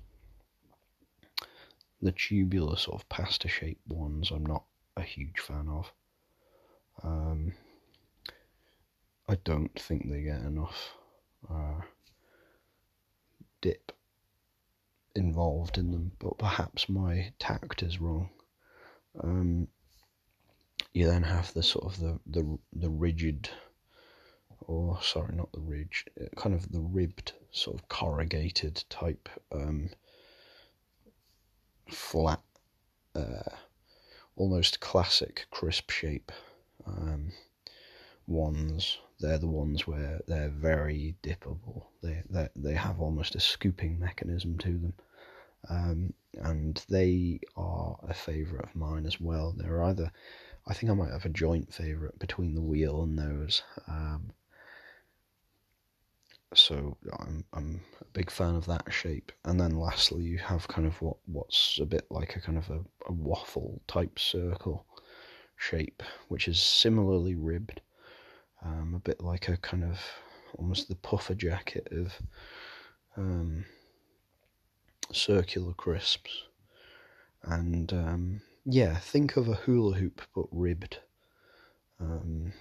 the 2.01 2.12
tubular 2.12 2.77
sort 2.77 3.01
of 3.01 3.09
pasta 3.09 3.49
shaped 3.49 3.87
ones, 3.88 4.31
I'm 4.31 4.47
not 4.47 4.64
a 4.97 5.03
huge 5.03 5.38
fan 5.40 5.69
of. 5.69 5.92
Um, 7.03 7.53
I 9.29 9.37
don't 9.45 9.79
think 9.79 10.11
they 10.11 10.23
get 10.23 10.40
enough 10.40 10.92
uh, 11.51 11.83
dip 13.61 13.92
involved 15.14 15.79
in 15.79 15.90
them, 15.90 16.12
but 16.19 16.38
perhaps 16.38 16.88
my 16.88 17.33
tact 17.38 17.83
is 17.83 18.01
wrong. 18.01 18.31
Um, 19.22 19.68
you 20.92 21.07
then 21.07 21.22
have 21.22 21.52
the 21.52 21.62
sort 21.62 21.85
of 21.85 22.00
the 22.00 22.18
the 22.26 22.59
the 22.72 22.90
rigid, 22.90 23.50
or 24.61 24.98
sorry, 25.02 25.35
not 25.35 25.52
the 25.52 25.61
ridge, 25.61 26.07
kind 26.37 26.55
of 26.55 26.72
the 26.72 26.81
ribbed, 26.81 27.33
sort 27.50 27.76
of 27.76 27.88
corrugated 27.88 28.85
type, 28.88 29.29
um, 29.52 29.90
flat, 31.90 32.40
uh, 33.14 33.50
almost 34.37 34.81
classic 34.81 35.46
crisp 35.50 35.90
shape 35.90 36.33
um, 36.87 37.33
ones. 38.26 38.98
They're 39.20 39.38
the 39.38 39.46
ones 39.46 39.87
where 39.87 40.20
they're 40.26 40.50
very 40.50 41.16
dippable. 41.22 41.87
They 42.02 42.22
they 42.29 42.48
they 42.57 42.74
have 42.74 43.00
almost 43.00 43.35
a 43.35 43.40
scooping 43.40 43.98
mechanism 43.98 44.59
to 44.59 44.79
them. 44.79 44.94
Um, 45.68 46.12
and 46.35 46.83
they 46.88 47.40
are 47.57 47.96
a 48.09 48.14
favourite 48.14 48.64
of 48.64 48.76
mine 48.76 49.07
as 49.07 49.20
well. 49.20 49.55
They're 49.57 49.83
either, 49.85 50.11
I 50.66 50.74
think 50.74 50.90
I 50.90 50.94
might 50.94 51.11
have 51.11 51.24
a 51.24 51.31
joint 51.31 51.72
favourite 51.72 52.18
between 52.18 52.55
the 52.55 52.62
wheel 52.62 53.02
and 53.02 53.18
those. 53.18 53.62
Um, 53.88 54.33
so 56.55 56.96
I'm 57.18 57.44
I'm 57.52 57.81
a 58.00 58.05
big 58.12 58.31
fan 58.31 58.55
of 58.55 58.66
that 58.66 58.92
shape. 58.92 59.33
And 59.44 59.61
then 59.61 59.79
lastly, 59.79 60.22
you 60.22 60.38
have 60.38 60.68
kind 60.68 60.87
of 60.87 61.00
what 61.02 61.16
what's 61.26 61.79
a 61.81 61.87
bit 61.87 62.07
like 62.11 62.37
a 62.37 62.40
kind 62.40 62.59
of 62.59 62.70
a, 62.70 62.81
a 63.07 63.12
waffle 63.12 63.81
type 63.87 64.18
circle 64.18 64.87
shape, 65.57 66.02
which 66.29 66.48
is 66.48 66.61
similarly 66.61 67.35
ribbed, 67.35 67.81
um, 68.64 68.94
a 68.94 69.00
bit 69.00 69.20
like 69.20 69.48
a 69.48 69.57
kind 69.57 69.85
of 69.85 70.00
almost 70.59 70.88
the 70.88 70.94
puffer 70.96 71.35
jacket 71.35 71.88
of 71.90 72.14
um, 73.16 73.64
circular 75.12 75.73
crisps. 75.73 76.45
And 77.42 77.92
um, 77.92 78.40
yeah, 78.64 78.97
think 78.97 79.37
of 79.37 79.49
a 79.49 79.55
hula 79.55 79.97
hoop 79.97 80.23
but 80.35 80.47
ribbed. 80.51 80.99
Um, 82.01 82.53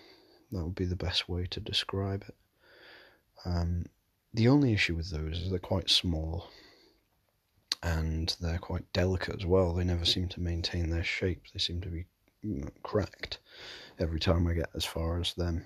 that 0.52 0.64
would 0.64 0.76
be 0.76 0.86
the 0.86 0.96
best 0.96 1.28
way 1.28 1.46
to 1.48 1.60
describe 1.60 2.24
it. 2.28 2.36
Um, 3.44 3.86
the 4.34 4.48
only 4.48 4.74
issue 4.74 4.96
with 4.96 5.10
those 5.12 5.40
is 5.40 5.50
they're 5.50 5.60
quite 5.60 5.90
small 5.90 6.50
and 7.84 8.36
they're 8.40 8.58
quite 8.58 8.92
delicate 8.94 9.36
as 9.36 9.46
well. 9.46 9.74
They 9.74 9.84
never 9.84 10.06
seem 10.06 10.28
to 10.30 10.42
maintain 10.42 10.90
their 10.90 11.04
shape, 11.04 11.44
they 11.54 11.60
seem 11.60 11.82
to 11.82 11.90
be 11.90 12.06
cracked 12.84 13.40
every 14.00 14.20
time 14.20 14.48
I 14.48 14.54
get 14.54 14.70
as 14.76 14.86
far 14.86 15.20
as 15.20 15.34
them 15.34 15.66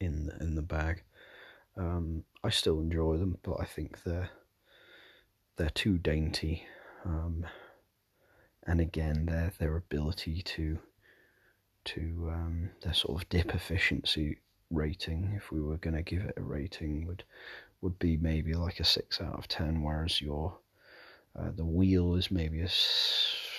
in 0.00 0.26
the, 0.26 0.36
in 0.40 0.54
the 0.54 0.62
bag. 0.62 1.02
Um, 1.76 2.24
I 2.44 2.50
still 2.50 2.80
enjoy 2.80 3.16
them, 3.16 3.38
but 3.42 3.56
I 3.60 3.64
think 3.64 4.02
they're 4.02 4.30
they're 5.56 5.70
too 5.70 5.98
dainty, 5.98 6.66
um, 7.04 7.46
and 8.64 8.80
again, 8.80 9.26
their 9.26 9.52
their 9.58 9.76
ability 9.76 10.42
to 10.42 10.78
to 11.84 12.30
um, 12.32 12.70
their 12.82 12.94
sort 12.94 13.22
of 13.22 13.28
dip 13.28 13.54
efficiency 13.54 14.38
rating, 14.70 15.34
if 15.36 15.50
we 15.50 15.60
were 15.60 15.76
going 15.76 15.96
to 15.96 16.02
give 16.02 16.22
it 16.22 16.34
a 16.36 16.42
rating, 16.42 17.06
would 17.06 17.24
would 17.80 17.98
be 17.98 18.16
maybe 18.16 18.54
like 18.54 18.80
a 18.80 18.84
six 18.84 19.20
out 19.20 19.38
of 19.38 19.48
ten, 19.48 19.82
whereas 19.82 20.20
your 20.20 20.58
uh, 21.38 21.50
the 21.54 21.64
wheel 21.64 22.14
is 22.14 22.30
maybe 22.30 22.60
a 22.60 22.68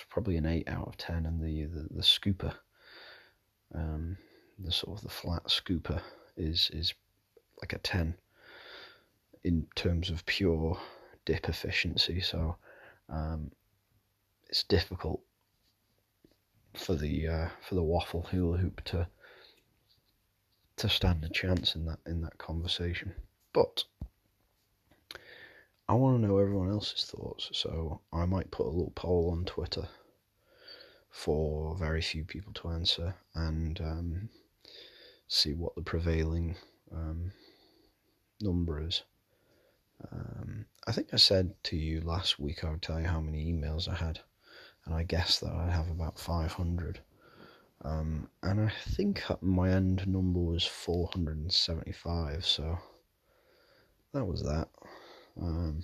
probably 0.08 0.36
an 0.36 0.46
eight 0.46 0.68
out 0.68 0.88
of 0.88 0.96
ten, 0.96 1.26
and 1.26 1.40
the 1.40 1.64
the, 1.64 1.88
the 1.90 2.02
scooper, 2.02 2.54
um, 3.74 4.16
the 4.58 4.72
sort 4.72 4.98
of 4.98 5.04
the 5.04 5.10
flat 5.10 5.44
scooper 5.44 6.00
is 6.36 6.70
is 6.72 6.94
like 7.60 7.72
a 7.72 7.78
ten 7.78 8.14
in 9.44 9.66
terms 9.74 10.10
of 10.10 10.24
pure 10.26 10.78
dip 11.24 11.48
efficiency, 11.48 12.20
so 12.20 12.56
um, 13.08 13.50
it's 14.48 14.62
difficult 14.62 15.20
for 16.74 16.94
the 16.94 17.28
uh, 17.28 17.48
for 17.60 17.74
the 17.74 17.82
waffle 17.82 18.22
hula 18.30 18.58
hoop 18.58 18.82
to 18.84 19.06
to 20.76 20.88
stand 20.88 21.24
a 21.24 21.28
chance 21.28 21.74
in 21.74 21.84
that 21.86 21.98
in 22.06 22.20
that 22.22 22.38
conversation. 22.38 23.14
But 23.52 23.84
I 25.88 25.94
want 25.94 26.20
to 26.20 26.26
know 26.26 26.38
everyone 26.38 26.70
else's 26.70 27.04
thoughts, 27.04 27.50
so 27.52 28.00
I 28.12 28.24
might 28.24 28.50
put 28.50 28.66
a 28.66 28.70
little 28.70 28.92
poll 28.94 29.30
on 29.30 29.44
Twitter 29.44 29.86
for 31.10 31.76
very 31.76 32.00
few 32.00 32.24
people 32.24 32.52
to 32.54 32.68
answer 32.70 33.14
and 33.34 33.80
um, 33.80 34.28
see 35.28 35.52
what 35.52 35.74
the 35.76 35.82
prevailing 35.82 36.56
um, 36.92 37.30
number 38.40 38.80
is. 38.80 39.02
Um, 40.12 40.66
I 40.86 40.92
think 40.92 41.08
I 41.12 41.16
said 41.16 41.54
to 41.64 41.76
you 41.76 42.00
last 42.00 42.38
week 42.38 42.64
I 42.64 42.70
would 42.70 42.82
tell 42.82 43.00
you 43.00 43.06
how 43.06 43.20
many 43.20 43.52
emails 43.52 43.88
I 43.88 43.94
had, 43.94 44.20
and 44.84 44.94
I 44.94 45.02
guessed 45.02 45.40
that 45.40 45.52
I 45.52 45.70
have 45.70 45.90
about 45.90 46.18
500. 46.18 47.00
Um, 47.84 48.28
and 48.42 48.60
I 48.60 48.72
think 48.88 49.22
my 49.42 49.70
end 49.70 50.06
number 50.06 50.40
was 50.40 50.64
475, 50.64 52.44
so 52.46 52.78
that 54.12 54.24
was 54.24 54.42
that. 54.42 54.68
Um, 55.40 55.82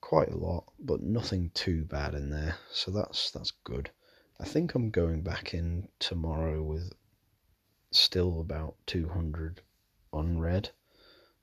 quite 0.00 0.30
a 0.30 0.36
lot, 0.36 0.64
but 0.80 1.02
nothing 1.02 1.50
too 1.52 1.84
bad 1.84 2.14
in 2.14 2.30
there, 2.30 2.56
so 2.72 2.90
that's 2.90 3.30
that's 3.30 3.50
good. 3.64 3.90
I 4.40 4.44
think 4.44 4.74
I'm 4.74 4.90
going 4.90 5.22
back 5.22 5.52
in 5.52 5.88
tomorrow 5.98 6.62
with 6.62 6.92
still 7.90 8.40
about 8.40 8.76
200 8.86 9.60
unread. 10.12 10.70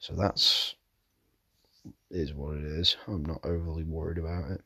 So 0.05 0.13
that's 0.13 0.75
is 2.11 2.31
what 2.31 2.57
it 2.57 2.63
is. 2.63 2.95
I'm 3.07 3.25
not 3.25 3.43
overly 3.43 3.83
worried 3.83 4.19
about 4.19 4.51
it. 4.51 4.61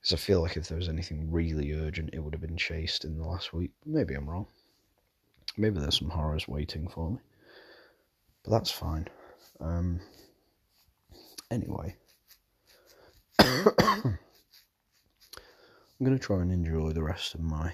Because 0.00 0.12
I 0.12 0.16
feel 0.18 0.40
like 0.40 0.56
if 0.56 0.68
there 0.68 0.78
was 0.78 0.88
anything 0.88 1.32
really 1.32 1.72
urgent, 1.72 2.10
it 2.12 2.20
would 2.20 2.32
have 2.32 2.40
been 2.40 2.56
chased 2.56 3.04
in 3.04 3.18
the 3.18 3.24
last 3.24 3.52
week. 3.52 3.72
Maybe 3.84 4.14
I'm 4.14 4.30
wrong. 4.30 4.46
Maybe 5.56 5.80
there's 5.80 5.98
some 5.98 6.10
horrors 6.10 6.46
waiting 6.46 6.86
for 6.86 7.10
me. 7.10 7.18
But 8.44 8.52
that's 8.52 8.70
fine. 8.70 9.08
Um, 9.58 9.98
anyway. 11.50 11.96
I'm 13.40 14.16
going 16.00 16.16
to 16.16 16.24
try 16.24 16.40
and 16.40 16.52
enjoy 16.52 16.92
the 16.92 17.02
rest 17.02 17.34
of 17.34 17.40
my 17.40 17.72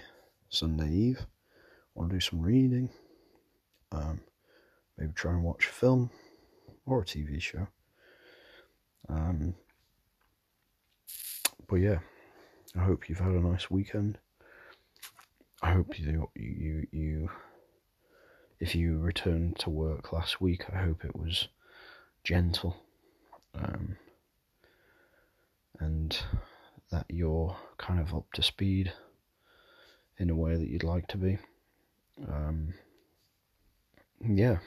Sunday 0.48 0.90
Eve. 0.90 1.20
I 1.20 2.00
want 2.00 2.08
to 2.12 2.16
do 2.16 2.20
some 2.20 2.40
reading. 2.40 2.88
Um, 3.90 4.22
maybe 4.96 5.12
try 5.12 5.32
and 5.32 5.44
watch 5.44 5.66
a 5.66 5.70
film 5.70 6.08
or 6.86 7.02
a 7.02 7.04
TV 7.04 7.40
show. 7.40 7.66
Um, 9.08 9.54
but 11.68 11.76
yeah, 11.76 11.98
I 12.76 12.80
hope 12.84 13.08
you've 13.08 13.18
had 13.18 13.32
a 13.32 13.40
nice 13.40 13.70
weekend. 13.70 14.18
I 15.62 15.72
hope 15.72 15.98
you 15.98 16.28
you 16.34 16.86
you 16.90 17.30
if 18.58 18.74
you 18.74 18.98
returned 18.98 19.58
to 19.60 19.70
work 19.70 20.12
last 20.12 20.40
week, 20.40 20.64
I 20.72 20.78
hope 20.82 21.04
it 21.04 21.16
was 21.16 21.48
gentle, 22.24 22.76
um, 23.54 23.96
and 25.80 26.16
that 26.90 27.06
you're 27.08 27.56
kind 27.78 28.00
of 28.00 28.14
up 28.14 28.26
to 28.34 28.42
speed 28.42 28.92
in 30.18 30.30
a 30.30 30.36
way 30.36 30.56
that 30.56 30.68
you'd 30.68 30.84
like 30.84 31.08
to 31.08 31.16
be. 31.16 31.38
Um, 32.28 32.74
yeah. 34.20 34.58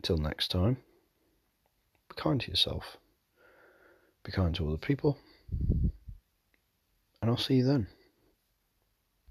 Until 0.00 0.18
next 0.18 0.48
time, 0.52 0.76
be 2.08 2.14
kind 2.16 2.40
to 2.40 2.50
yourself, 2.50 2.98
be 4.22 4.30
kind 4.30 4.54
to 4.54 4.68
other 4.68 4.76
people, 4.76 5.18
and 5.50 5.90
I'll 7.22 7.36
see 7.36 7.54
you 7.56 7.64
then. 7.64 7.88